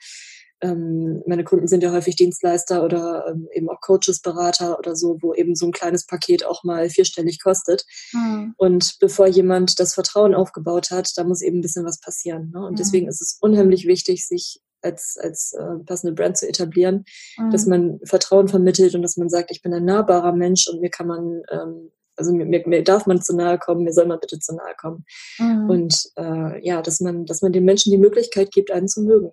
[0.65, 5.19] ähm, meine Kunden sind ja häufig Dienstleister oder ähm, eben auch Coaches, Berater oder so,
[5.21, 7.85] wo eben so ein kleines Paket auch mal vierstellig kostet.
[8.13, 8.55] Mhm.
[8.57, 12.51] Und bevor jemand das Vertrauen aufgebaut hat, da muss eben ein bisschen was passieren.
[12.55, 12.65] Ne?
[12.65, 12.77] Und mhm.
[12.77, 17.05] deswegen ist es unheimlich wichtig, sich als, als äh, Personal Brand zu etablieren,
[17.37, 17.51] mhm.
[17.51, 20.91] dass man Vertrauen vermittelt und dass man sagt, ich bin ein nahbarer Mensch und mir
[20.91, 24.39] kann man ähm, also mir, mir, darf man zu nahe kommen, mir soll man bitte
[24.39, 25.05] zu nahe kommen.
[25.39, 25.71] Mhm.
[25.71, 29.33] Und äh, ja, dass man, dass man den Menschen die Möglichkeit gibt, einen zu mögen.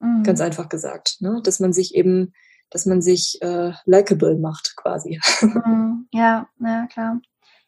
[0.00, 0.22] Mhm.
[0.22, 1.16] Ganz einfach gesagt.
[1.20, 1.40] Ne?
[1.42, 2.32] Dass man sich eben,
[2.70, 5.20] dass man sich äh, likable macht quasi.
[5.42, 6.08] Mhm.
[6.12, 7.20] Ja, ja, klar.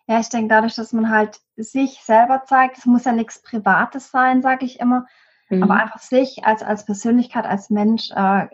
[0.06, 4.10] Ja, ich denke, dadurch, dass man halt sich selber zeigt, es muss ja nichts Privates
[4.10, 5.06] sein, sage ich immer,
[5.50, 5.62] mhm.
[5.62, 8.46] aber einfach sich als, als Persönlichkeit, als Mensch, äh,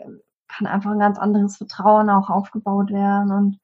[0.47, 3.31] kann einfach ein ganz anderes Vertrauen auch aufgebaut werden.
[3.31, 3.59] Und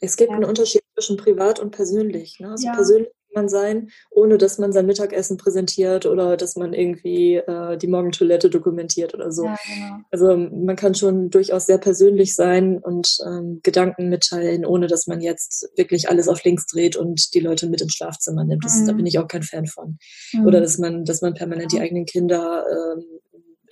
[0.00, 0.36] es gibt ja.
[0.36, 2.38] einen Unterschied zwischen privat und persönlich.
[2.40, 2.50] Ne?
[2.50, 2.74] Also ja.
[2.74, 7.86] persönlich man sein, ohne dass man sein Mittagessen präsentiert oder dass man irgendwie äh, die
[7.86, 9.44] Morgentoilette dokumentiert oder so.
[9.44, 9.96] Ja, genau.
[10.10, 15.20] Also man kann schon durchaus sehr persönlich sein und ähm, Gedanken mitteilen, ohne dass man
[15.20, 18.64] jetzt wirklich alles auf links dreht und die Leute mit ins Schlafzimmer nimmt.
[18.64, 18.86] Das, mhm.
[18.86, 19.98] Da bin ich auch kein Fan von.
[20.32, 20.46] Mhm.
[20.46, 23.04] Oder dass man, dass man permanent die eigenen Kinder ähm,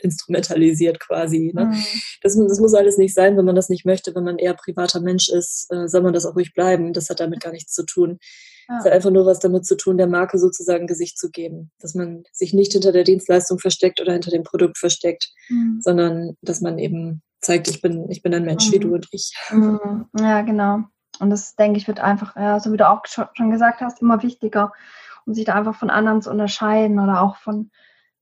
[0.03, 1.53] instrumentalisiert quasi.
[1.55, 1.67] Ne?
[1.67, 1.85] Mhm.
[2.23, 4.15] Das, das, muss alles nicht sein, wenn man das nicht möchte.
[4.15, 6.93] Wenn man eher privater Mensch ist, äh, soll man das auch ruhig bleiben.
[6.93, 8.19] Das hat damit gar nichts zu tun.
[8.69, 8.79] Ja.
[8.79, 11.71] Es hat einfach nur was damit zu tun, der Marke sozusagen Gesicht zu geben.
[11.81, 15.81] Dass man sich nicht hinter der Dienstleistung versteckt oder hinter dem Produkt versteckt, mhm.
[15.81, 18.73] sondern dass man eben zeigt, ich bin, ich bin ein Mensch mhm.
[18.73, 19.33] wie du und ich.
[19.51, 20.07] Mhm.
[20.19, 20.85] Ja, genau.
[21.19, 24.23] Und das, denke ich, wird einfach, ja, so wie du auch schon gesagt hast, immer
[24.23, 24.73] wichtiger,
[25.27, 27.71] um sich da einfach von anderen zu unterscheiden oder auch von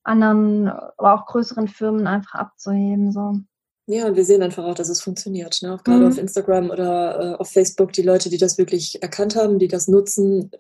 [0.09, 3.13] anderen oder auch größeren Firmen einfach abzuheben.
[3.13, 3.39] So.
[3.87, 5.61] Ja, und wir sehen einfach auch, dass es funktioniert.
[5.63, 5.75] Ne?
[5.75, 6.09] Auch gerade mhm.
[6.09, 9.89] auf Instagram oder äh, auf Facebook, die Leute, die das wirklich erkannt haben, die das
[9.89, 10.51] nutzen,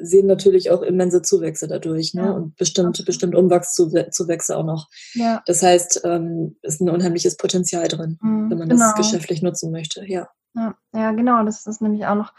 [0.00, 2.22] sehen natürlich auch immense Zuwächse dadurch ne?
[2.22, 2.30] Ja.
[2.32, 4.88] und bestimmt, bestimmt Umwachszuwächse auch noch.
[5.14, 5.42] Ja.
[5.46, 8.84] Das heißt, ähm, ist ein unheimliches Potenzial drin, mhm, wenn man genau.
[8.84, 10.04] das geschäftlich nutzen möchte.
[10.06, 10.28] Ja.
[10.54, 10.76] ja.
[10.94, 11.44] Ja, genau.
[11.44, 12.32] Das ist nämlich auch noch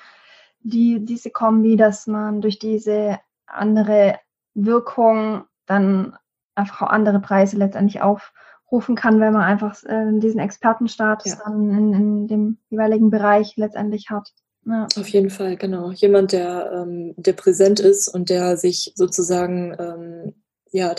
[0.61, 4.19] die, diese Kombi, dass man durch diese andere
[4.53, 6.15] Wirkung dann
[6.59, 8.33] einfach auch andere Preise letztendlich auf
[8.71, 11.39] rufen kann, wenn man einfach äh, diesen Expertenstatus ja.
[11.43, 14.31] dann in, in dem jeweiligen Bereich letztendlich hat.
[14.65, 14.87] Ja.
[14.95, 15.91] Auf jeden Fall, genau.
[15.91, 20.33] Jemand, der, ähm, der präsent ist und der sich sozusagen ähm,
[20.71, 20.93] ja,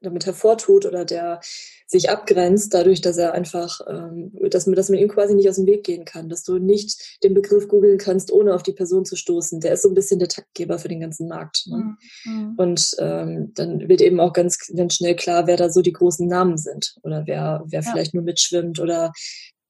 [0.00, 1.40] damit hervortut oder der
[1.86, 5.56] sich abgrenzt, dadurch, dass er einfach, ähm, dass, man, dass man ihm quasi nicht aus
[5.56, 9.04] dem Weg gehen kann, dass du nicht den Begriff googeln kannst, ohne auf die Person
[9.04, 9.60] zu stoßen.
[9.60, 11.66] Der ist so ein bisschen der Taktgeber für den ganzen Markt.
[11.66, 11.96] Ne?
[12.24, 12.54] Mhm.
[12.56, 16.26] Und ähm, dann wird eben auch ganz, ganz schnell klar, wer da so die großen
[16.26, 17.90] Namen sind oder wer, wer ja.
[17.90, 19.12] vielleicht nur mitschwimmt oder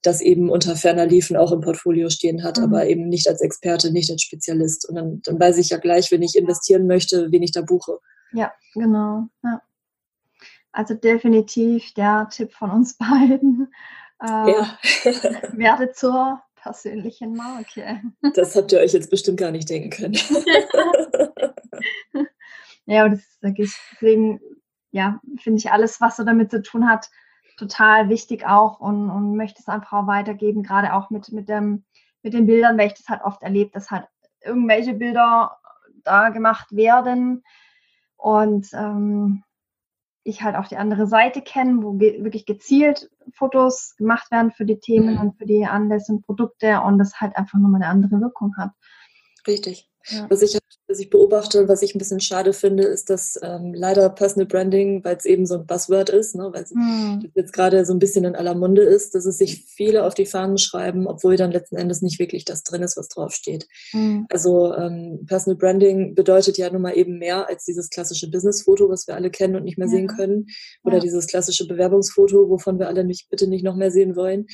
[0.02, 2.64] das eben unter ferner Liefen auch im Portfolio stehen hat, mhm.
[2.64, 4.88] aber eben nicht als Experte, nicht als Spezialist.
[4.88, 7.98] Und dann, dann weiß ich ja gleich, wenn ich investieren möchte, wen ich da buche.
[8.32, 9.28] Ja, genau.
[9.42, 9.62] Ja.
[10.72, 13.72] Also definitiv der Tipp von uns beiden.
[14.22, 14.78] Äh, ja.
[15.52, 18.02] werde zur persönlichen Marke.
[18.34, 20.14] Das habt ihr euch jetzt bestimmt gar nicht denken können.
[22.86, 23.38] ja, und das ist
[23.92, 24.40] deswegen,
[24.90, 27.10] ja, finde ich alles, was so damit zu tun hat,
[27.58, 31.84] total wichtig auch und, und möchte es einfach auch weitergeben, gerade auch mit, mit, dem,
[32.22, 34.06] mit den Bildern, weil ich das halt oft erlebt, dass halt
[34.40, 35.58] irgendwelche Bilder
[36.02, 37.44] da gemacht werden
[38.24, 39.42] und ähm,
[40.22, 44.64] ich halt auch die andere Seite kenne, wo ge wirklich gezielt Fotos gemacht werden für
[44.64, 45.20] die Themen mhm.
[45.20, 48.70] und für die Anlässe und Produkte und das halt einfach nochmal eine andere Wirkung hat.
[49.46, 49.90] Richtig.
[50.08, 50.26] Ja.
[50.28, 54.08] Was, ich, was ich beobachte, was ich ein bisschen schade finde, ist, dass ähm, leider
[54.10, 57.30] Personal Branding, weil es eben so ein Buzzword ist, ne, weil es hm.
[57.34, 60.26] jetzt gerade so ein bisschen in aller Munde ist, dass es sich viele auf die
[60.26, 63.66] Fahnen schreiben, obwohl dann letzten Endes nicht wirklich das drin ist, was draufsteht.
[63.90, 64.26] Hm.
[64.30, 69.06] Also ähm, Personal Branding bedeutet ja nun mal eben mehr als dieses klassische Business-Foto, was
[69.06, 69.92] wir alle kennen und nicht mehr ja.
[69.92, 70.46] sehen können,
[70.82, 71.00] oder ja.
[71.00, 74.46] dieses klassische Bewerbungsfoto, wovon wir alle nicht, bitte nicht noch mehr sehen wollen.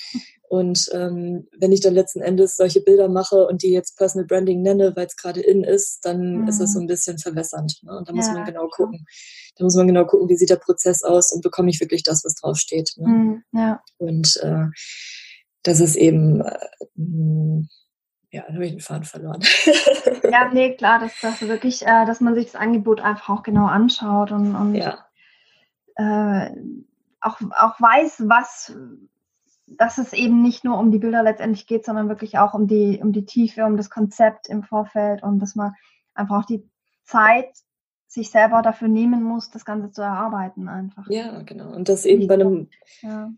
[0.51, 4.63] Und ähm, wenn ich dann letzten Endes solche Bilder mache und die jetzt Personal Branding
[4.63, 6.49] nenne, weil es gerade in ist, dann mhm.
[6.49, 6.85] ist das so mhm.
[6.85, 7.79] ein bisschen verwässernd.
[7.85, 7.97] Ne?
[7.97, 9.07] Und da muss ja, man genau gucken.
[9.55, 12.25] Da muss man genau gucken, wie sieht der Prozess aus und bekomme ich wirklich das,
[12.25, 12.95] was draufsteht.
[12.97, 13.09] Ne?
[13.09, 13.81] Mhm, ja.
[13.99, 14.65] Und äh,
[15.63, 16.59] das ist eben, äh,
[16.97, 17.69] hm,
[18.33, 19.43] ja, da habe ich den Faden verloren.
[20.33, 23.67] ja, nee, klar, dass das wirklich, äh, dass man sich das Angebot einfach auch genau
[23.67, 24.99] anschaut und, und ja.
[25.95, 26.51] äh,
[27.21, 28.75] auch, auch weiß, was
[29.71, 33.01] dass es eben nicht nur um die Bilder letztendlich geht, sondern wirklich auch um die,
[33.03, 35.75] um die Tiefe, um das Konzept im Vorfeld und dass man
[36.15, 36.69] einfach auch die
[37.05, 37.51] Zeit
[38.07, 41.09] sich selber dafür nehmen muss, das Ganze zu erarbeiten einfach.
[41.09, 41.73] Ja, genau.
[41.73, 42.69] Und das eben bei einem,
[43.03, 43.31] ja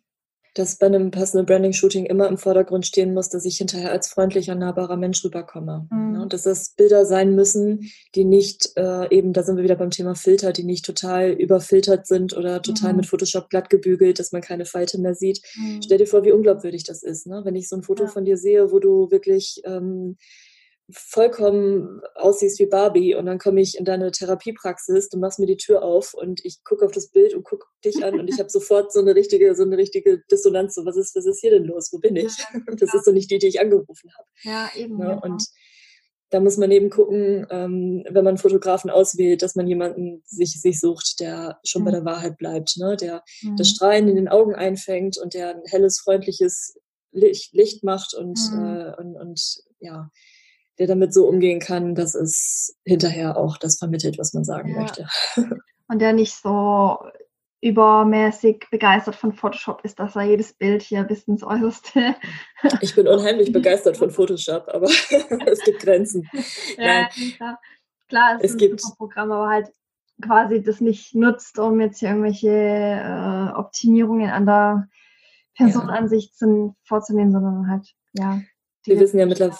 [0.54, 4.08] dass bei einem Personal Branding Shooting immer im Vordergrund stehen muss, dass ich hinterher als
[4.08, 5.88] freundlicher, nahbarer Mensch rüberkomme.
[5.90, 6.20] Mhm.
[6.20, 9.90] Und dass das Bilder sein müssen, die nicht äh, eben, da sind wir wieder beim
[9.90, 12.98] Thema Filter, die nicht total überfiltert sind oder total mhm.
[12.98, 15.40] mit Photoshop glatt gebügelt, dass man keine Falte mehr sieht.
[15.56, 15.80] Mhm.
[15.82, 17.40] Stell dir vor, wie unglaubwürdig das ist, ne?
[17.44, 18.10] wenn ich so ein Foto ja.
[18.10, 20.16] von dir sehe, wo du wirklich ähm,
[20.90, 25.56] vollkommen aussiehst wie Barbie und dann komme ich in deine Therapiepraxis, du machst mir die
[25.56, 28.50] Tür auf und ich gucke auf das Bild und gucke dich an und ich habe
[28.50, 30.74] sofort so eine richtige, so eine richtige Dissonanz.
[30.74, 31.90] So, was ist, was ist hier denn los?
[31.92, 32.36] Wo bin ich?
[32.38, 34.28] Ja, das ist so nicht die, die ich angerufen habe.
[34.42, 34.98] Ja, eben.
[34.98, 35.22] Ja, genau.
[35.22, 35.46] Und
[36.32, 40.80] da muss man eben gucken, ähm, wenn man Fotografen auswählt, dass man jemanden sich, sich
[40.80, 41.86] sucht, der schon mhm.
[41.86, 42.96] bei der Wahrheit bleibt, ne?
[42.96, 43.56] der mhm.
[43.56, 46.78] das Strahlen in den Augen einfängt und der ein helles, freundliches
[47.12, 48.64] Licht, Licht macht und, mhm.
[48.64, 50.10] äh, und, und ja,
[50.78, 54.80] der damit so umgehen kann, dass es hinterher auch das vermittelt, was man sagen ja.
[54.80, 55.06] möchte.
[55.88, 56.98] Und der nicht so
[57.62, 62.16] übermäßig begeistert von Photoshop ist, dass er jedes Bild hier bis ins Äußerste.
[62.80, 66.28] Ich bin unheimlich begeistert von Photoshop, aber es gibt Grenzen.
[66.76, 67.60] Ja, klar.
[68.08, 69.68] klar, es, es ist ein gibt, Programm, aber halt
[70.20, 74.88] quasi das nicht nutzt, um jetzt hier irgendwelche äh, Optimierungen an der
[75.56, 76.74] Personenansicht ja.
[76.84, 78.40] vorzunehmen, sondern halt, ja.
[78.84, 79.58] Wir wissen ja mittlerweile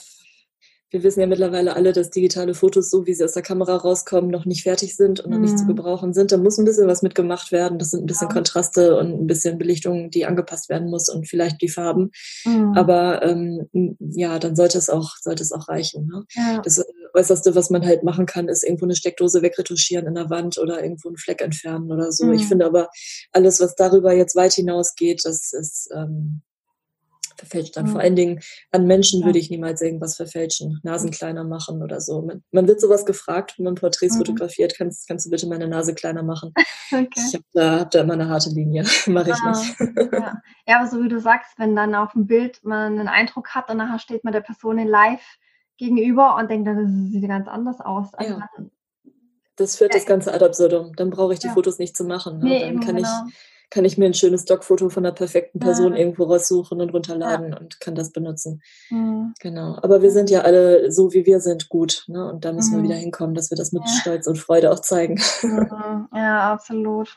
[0.93, 4.31] wir wissen ja mittlerweile alle, dass digitale Fotos, so wie sie aus der Kamera rauskommen,
[4.31, 5.45] noch nicht fertig sind und noch mhm.
[5.45, 5.69] nicht zu mhm.
[5.69, 6.33] gebrauchen sind.
[6.33, 7.79] Da muss ein bisschen was mitgemacht werden.
[7.79, 8.35] Das sind ein bisschen ja.
[8.35, 12.11] Kontraste und ein bisschen Belichtung, die angepasst werden muss und vielleicht die Farben.
[12.45, 12.75] Mhm.
[12.77, 13.69] Aber ähm,
[13.99, 16.07] ja, dann sollte es auch, sollte es auch reichen.
[16.07, 16.25] Ne?
[16.35, 16.61] Ja.
[16.63, 16.85] Das
[17.15, 20.83] Äußerste, was man halt machen kann, ist irgendwo eine Steckdose wegretuschieren in der Wand oder
[20.83, 22.27] irgendwo einen Fleck entfernen oder so.
[22.27, 22.35] Mhm.
[22.35, 22.89] Ich finde aber
[23.33, 26.43] alles, was darüber jetzt weit hinausgeht, das ist ähm,
[27.37, 27.87] verfälscht dann.
[27.87, 27.91] Mhm.
[27.91, 29.27] Vor allen Dingen an Menschen ja.
[29.27, 32.23] würde ich niemals irgendwas verfälschen, Nasen kleiner machen oder so.
[32.23, 34.19] Man, man wird sowas gefragt, wenn man Porträts mhm.
[34.19, 36.53] fotografiert, kannst, kannst du bitte meine Nase kleiner machen.
[36.93, 37.09] okay.
[37.17, 40.13] Ich habe da, hab da immer eine harte Linie, mache ich ah, nicht.
[40.13, 40.43] ja.
[40.67, 43.71] ja, aber so wie du sagst, wenn dann auf dem Bild man einen Eindruck hat
[43.71, 45.23] und nachher steht man der Person in live
[45.77, 46.77] gegenüber und denkt, das
[47.11, 48.15] sieht ganz anders aus.
[48.15, 48.49] Also ja.
[48.57, 48.71] dann,
[49.57, 50.95] das führt das Ganze ad absurdum.
[50.97, 52.39] Dann brauche ich die Fotos nicht zu machen.
[52.39, 52.45] Ne?
[52.45, 53.09] Nee, dann kann genau.
[53.27, 56.01] ich kann ich mir ein schönes Stockfoto von der perfekten Person ja.
[56.01, 57.59] irgendwo raussuchen und runterladen ja.
[57.59, 58.61] und kann das benutzen.
[58.91, 59.33] Mhm.
[59.41, 59.79] Genau.
[59.81, 62.05] Aber wir sind ja alle so, wie wir sind, gut.
[62.07, 62.31] Ne?
[62.31, 62.83] Und da müssen mhm.
[62.83, 63.93] wir wieder hinkommen, dass wir das mit ja.
[63.93, 65.19] Stolz und Freude auch zeigen.
[65.43, 66.09] Mhm.
[66.15, 67.17] Ja, absolut.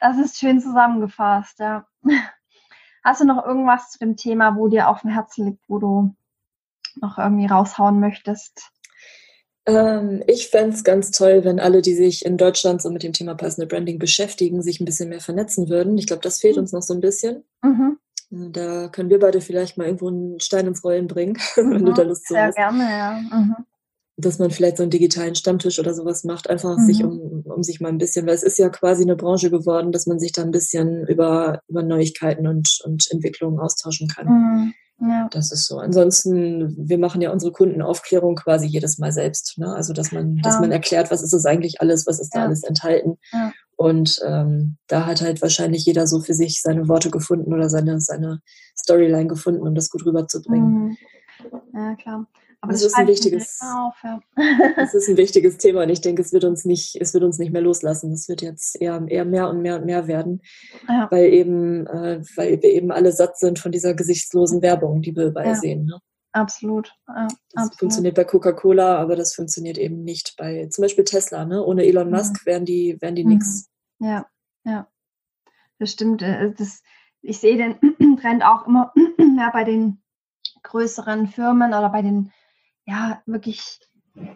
[0.00, 1.86] Das ist schön zusammengefasst, ja.
[3.02, 6.14] Hast du noch irgendwas zu dem Thema, wo dir auf dem Herzen liegt, wo du
[7.00, 8.70] noch irgendwie raushauen möchtest?
[9.64, 13.12] Ähm, ich fände es ganz toll, wenn alle, die sich in Deutschland so mit dem
[13.12, 15.96] Thema Personal Branding beschäftigen, sich ein bisschen mehr vernetzen würden.
[15.98, 16.62] Ich glaube, das fehlt mhm.
[16.62, 17.44] uns noch so ein bisschen.
[17.62, 17.98] Mhm.
[18.30, 21.70] Da können wir beide vielleicht mal irgendwo einen Stein ins Rollen bringen, mhm.
[21.74, 22.54] wenn du da Lust zu hast.
[22.54, 23.20] Sehr gerne, ja.
[23.30, 23.56] Mhm.
[24.16, 26.84] Dass man vielleicht so einen digitalen Stammtisch oder sowas macht, einfach mhm.
[26.84, 29.92] sich um, um sich mal ein bisschen, weil es ist ja quasi eine Branche geworden,
[29.92, 34.74] dass man sich da ein bisschen über, über Neuigkeiten und, und Entwicklungen austauschen kann.
[35.04, 35.28] Ja.
[35.32, 35.78] Das ist so.
[35.78, 39.58] Ansonsten, wir machen ja unsere Kundenaufklärung quasi jedes Mal selbst.
[39.58, 39.74] Ne?
[39.74, 40.42] Also, dass man, ja.
[40.42, 42.40] dass man erklärt, was ist das eigentlich alles, was ist ja.
[42.40, 43.18] da alles enthalten.
[43.74, 48.00] Und ähm, da hat halt wahrscheinlich jeder so für sich seine Worte gefunden oder seine,
[48.00, 48.40] seine
[48.78, 50.84] Storyline gefunden, um das gut rüberzubringen.
[50.84, 50.96] Mhm.
[51.74, 52.26] Ja, klar.
[52.62, 54.20] Aber das, das ist ein wichtiges, auf, ja.
[54.76, 57.38] das ist ein wichtiges Thema und ich denke, es wird uns nicht, es wird uns
[57.38, 58.12] nicht mehr loslassen.
[58.12, 60.42] Es wird jetzt eher, eher mehr und mehr und mehr werden,
[60.88, 61.08] ja.
[61.10, 65.26] weil eben, äh, weil wir eben alle satt sind von dieser gesichtslosen Werbung, die wir
[65.26, 65.54] überall ja.
[65.56, 65.86] sehen.
[65.86, 65.98] Ne?
[66.30, 66.94] Absolut.
[67.08, 67.78] Ja, das absolut.
[67.80, 71.44] funktioniert bei Coca-Cola, aber das funktioniert eben nicht bei zum Beispiel Tesla.
[71.44, 71.64] Ne?
[71.64, 72.10] Ohne Elon.
[72.10, 73.30] Musk wären die, wären die mhm.
[73.30, 73.70] nichts.
[73.98, 74.26] Ja,
[74.62, 74.88] ja.
[75.80, 76.22] Das stimmt.
[76.22, 76.80] Äh, das,
[77.22, 80.00] ich sehe den Trend auch immer mehr bei den
[80.62, 82.30] größeren Firmen oder bei den
[82.86, 83.80] ja, wirklich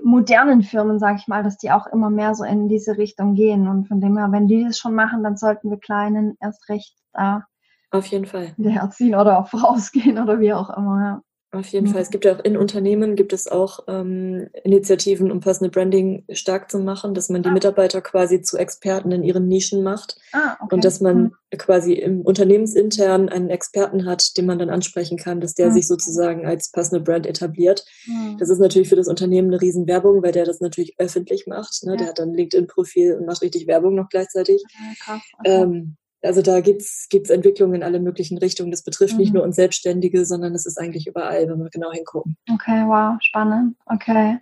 [0.02, 3.68] modernen Firmen, sage ich mal, dass die auch immer mehr so in diese Richtung gehen.
[3.68, 6.94] Und von dem her, wenn die das schon machen, dann sollten wir Kleinen erst recht
[7.12, 7.44] da
[7.90, 11.00] auf jeden Fall hinterherziehen oder auch vorausgehen oder wie auch immer.
[11.00, 11.22] Ja.
[11.56, 11.92] Auf jeden mhm.
[11.92, 12.02] Fall.
[12.02, 16.70] Es gibt ja auch in Unternehmen gibt es auch ähm, Initiativen, um Personal Branding stark
[16.70, 17.52] zu machen, dass man die ah.
[17.52, 20.74] Mitarbeiter quasi zu Experten in ihren Nischen macht ah, okay.
[20.74, 21.58] und dass man mhm.
[21.58, 25.74] quasi im Unternehmensintern einen Experten hat, den man dann ansprechen kann, dass der mhm.
[25.74, 27.84] sich sozusagen als Personal Brand etabliert.
[28.06, 28.36] Mhm.
[28.38, 31.84] Das ist natürlich für das Unternehmen eine Riesenwerbung, weil der das natürlich öffentlich macht.
[31.84, 31.92] Ne?
[31.92, 31.96] Ja.
[31.96, 34.62] Der hat dann LinkedIn-Profil und macht richtig Werbung noch gleichzeitig.
[34.72, 35.22] Ja, krass.
[35.38, 35.62] Okay.
[35.62, 38.70] Ähm, also da gibt es Entwicklungen in alle möglichen Richtungen.
[38.70, 39.20] Das betrifft mhm.
[39.20, 42.36] nicht nur uns Selbstständige, sondern es ist eigentlich überall, wenn wir genau hingucken.
[42.50, 43.76] Okay, wow, spannend.
[43.86, 44.38] Okay.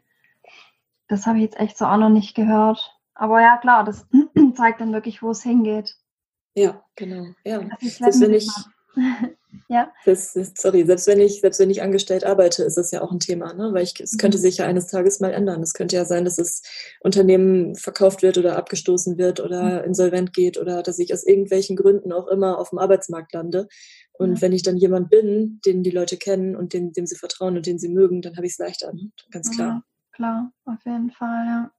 [1.08, 2.98] Das habe ich jetzt echt so auch noch nicht gehört.
[3.14, 4.06] Aber ja, klar, das
[4.54, 5.96] zeigt dann wirklich, wo es hingeht.
[6.56, 7.26] Ja, genau.
[7.44, 7.60] Ja.
[7.80, 8.48] Das, das wenn ich,
[9.68, 9.92] ja.
[10.04, 13.20] Das, sorry, selbst wenn ich, selbst wenn ich angestellt arbeite, ist das ja auch ein
[13.20, 13.72] Thema, ne?
[13.72, 14.42] Weil ich, es könnte mhm.
[14.42, 15.62] sich ja eines Tages mal ändern.
[15.62, 16.62] Es könnte ja sein, dass das
[17.00, 19.84] Unternehmen verkauft wird oder abgestoßen wird oder mhm.
[19.86, 23.68] insolvent geht oder dass ich aus irgendwelchen Gründen auch immer auf dem Arbeitsmarkt lande.
[24.12, 24.42] Und ja.
[24.42, 27.66] wenn ich dann jemand bin, den die Leute kennen und dem, dem sie vertrauen und
[27.66, 29.10] den sie mögen, dann habe ich es leichter, ne?
[29.30, 29.68] ganz klar.
[29.68, 29.82] Ja,
[30.12, 31.70] klar, auf jeden Fall, ja.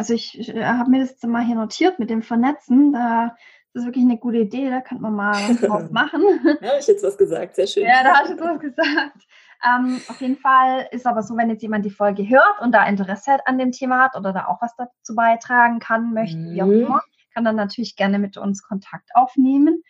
[0.00, 2.94] Also ich, ich habe mir das mal hier notiert mit dem Vernetzen.
[2.94, 3.36] Da
[3.72, 6.22] das ist wirklich eine gute Idee, da könnte man mal was drauf machen.
[6.60, 7.84] da habe ich jetzt was gesagt, sehr schön.
[7.84, 9.26] Ja, da hast du jetzt was gesagt.
[9.62, 12.84] Ähm, auf jeden Fall ist aber so, wenn jetzt jemand die Folge hört und da
[12.86, 16.52] Interesse an dem Thema hat oder da auch was dazu beitragen kann, möchte, mhm.
[16.52, 16.82] wie auch mhm.
[16.82, 17.02] immer,
[17.34, 19.82] kann dann natürlich gerne mit uns Kontakt aufnehmen.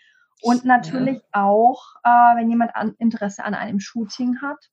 [0.42, 1.44] Und natürlich ja.
[1.44, 4.70] auch, äh, wenn jemand an Interesse an einem Shooting hat,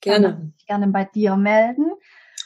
[0.00, 0.52] gerne.
[0.66, 1.90] gerne bei dir melden.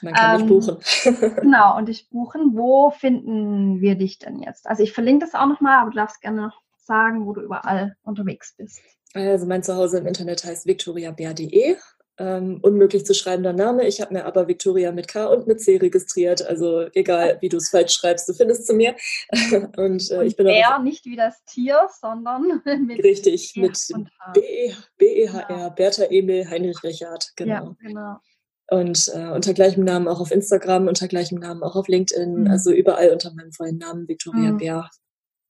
[0.02, 1.36] Man kann ähm, dich buchen.
[1.42, 2.52] genau, und dich buchen.
[2.54, 4.66] Wo finden wir dich denn jetzt?
[4.66, 7.96] Also ich verlinke das auch nochmal, aber du darfst gerne noch sagen, wo du überall
[8.02, 8.80] unterwegs bist.
[9.14, 11.76] Also mein Zuhause im Internet heißt victoriabär.de.
[12.18, 13.86] Ähm, unmöglich zu schreibender Name.
[13.86, 16.46] Ich habe mir aber Victoria mit K und mit C registriert.
[16.46, 18.94] Also egal, wie du es falsch schreibst, du findest zu mir.
[19.76, 23.78] und, äh, und ich bin Bär, nicht wie das Tier, sondern mit Richtig, e mit
[24.96, 25.70] B-E-H-R, genau.
[25.70, 27.32] Bertha Emil Heinrich Richard.
[27.36, 27.52] Genau.
[27.52, 28.16] Ja, genau.
[28.68, 32.50] Und äh, unter gleichem Namen auch auf Instagram, unter gleichem Namen auch auf LinkedIn, mhm.
[32.50, 34.56] also überall unter meinem vollen Namen, Victoria mhm.
[34.58, 34.90] Bär,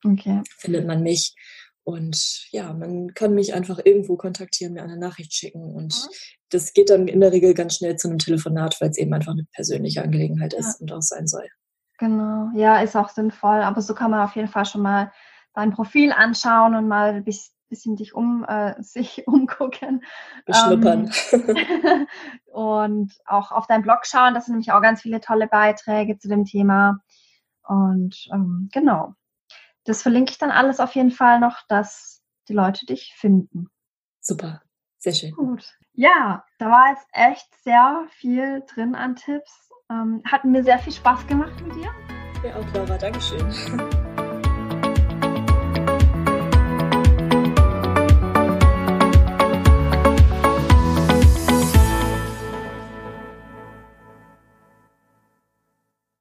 [0.04, 0.42] okay.
[0.58, 1.34] findet man mich.
[1.82, 5.62] Und ja, man kann mich einfach irgendwo kontaktieren, mir eine Nachricht schicken.
[5.62, 6.14] Und mhm.
[6.50, 9.32] das geht dann in der Regel ganz schnell zu einem Telefonat, weil es eben einfach
[9.32, 10.58] eine persönliche Angelegenheit ja.
[10.58, 11.48] ist und auch sein soll.
[11.98, 13.62] Genau, ja, ist auch sinnvoll.
[13.62, 15.12] Aber so kann man auf jeden Fall schon mal
[15.54, 17.24] dein Profil anschauen und mal ein
[17.68, 20.04] bisschen dich um äh, sich umgucken.
[20.44, 21.10] Beschnuppern.
[21.32, 22.06] Ähm,
[22.52, 24.34] und auch auf deinem Blog schauen.
[24.34, 27.00] Das sind nämlich auch ganz viele tolle Beiträge zu dem Thema.
[27.62, 29.14] Und ähm, genau.
[29.84, 33.68] Das verlinke ich dann alles auf jeden Fall noch, dass die Leute dich finden.
[34.20, 34.62] Super,
[34.98, 35.32] sehr schön.
[35.32, 35.76] Gut.
[35.92, 39.70] Ja, da war jetzt echt sehr viel drin an Tipps.
[39.88, 41.90] Ähm, hat mir sehr viel Spaß gemacht mit dir.
[42.44, 43.46] Ja, auch Laura, Dankeschön.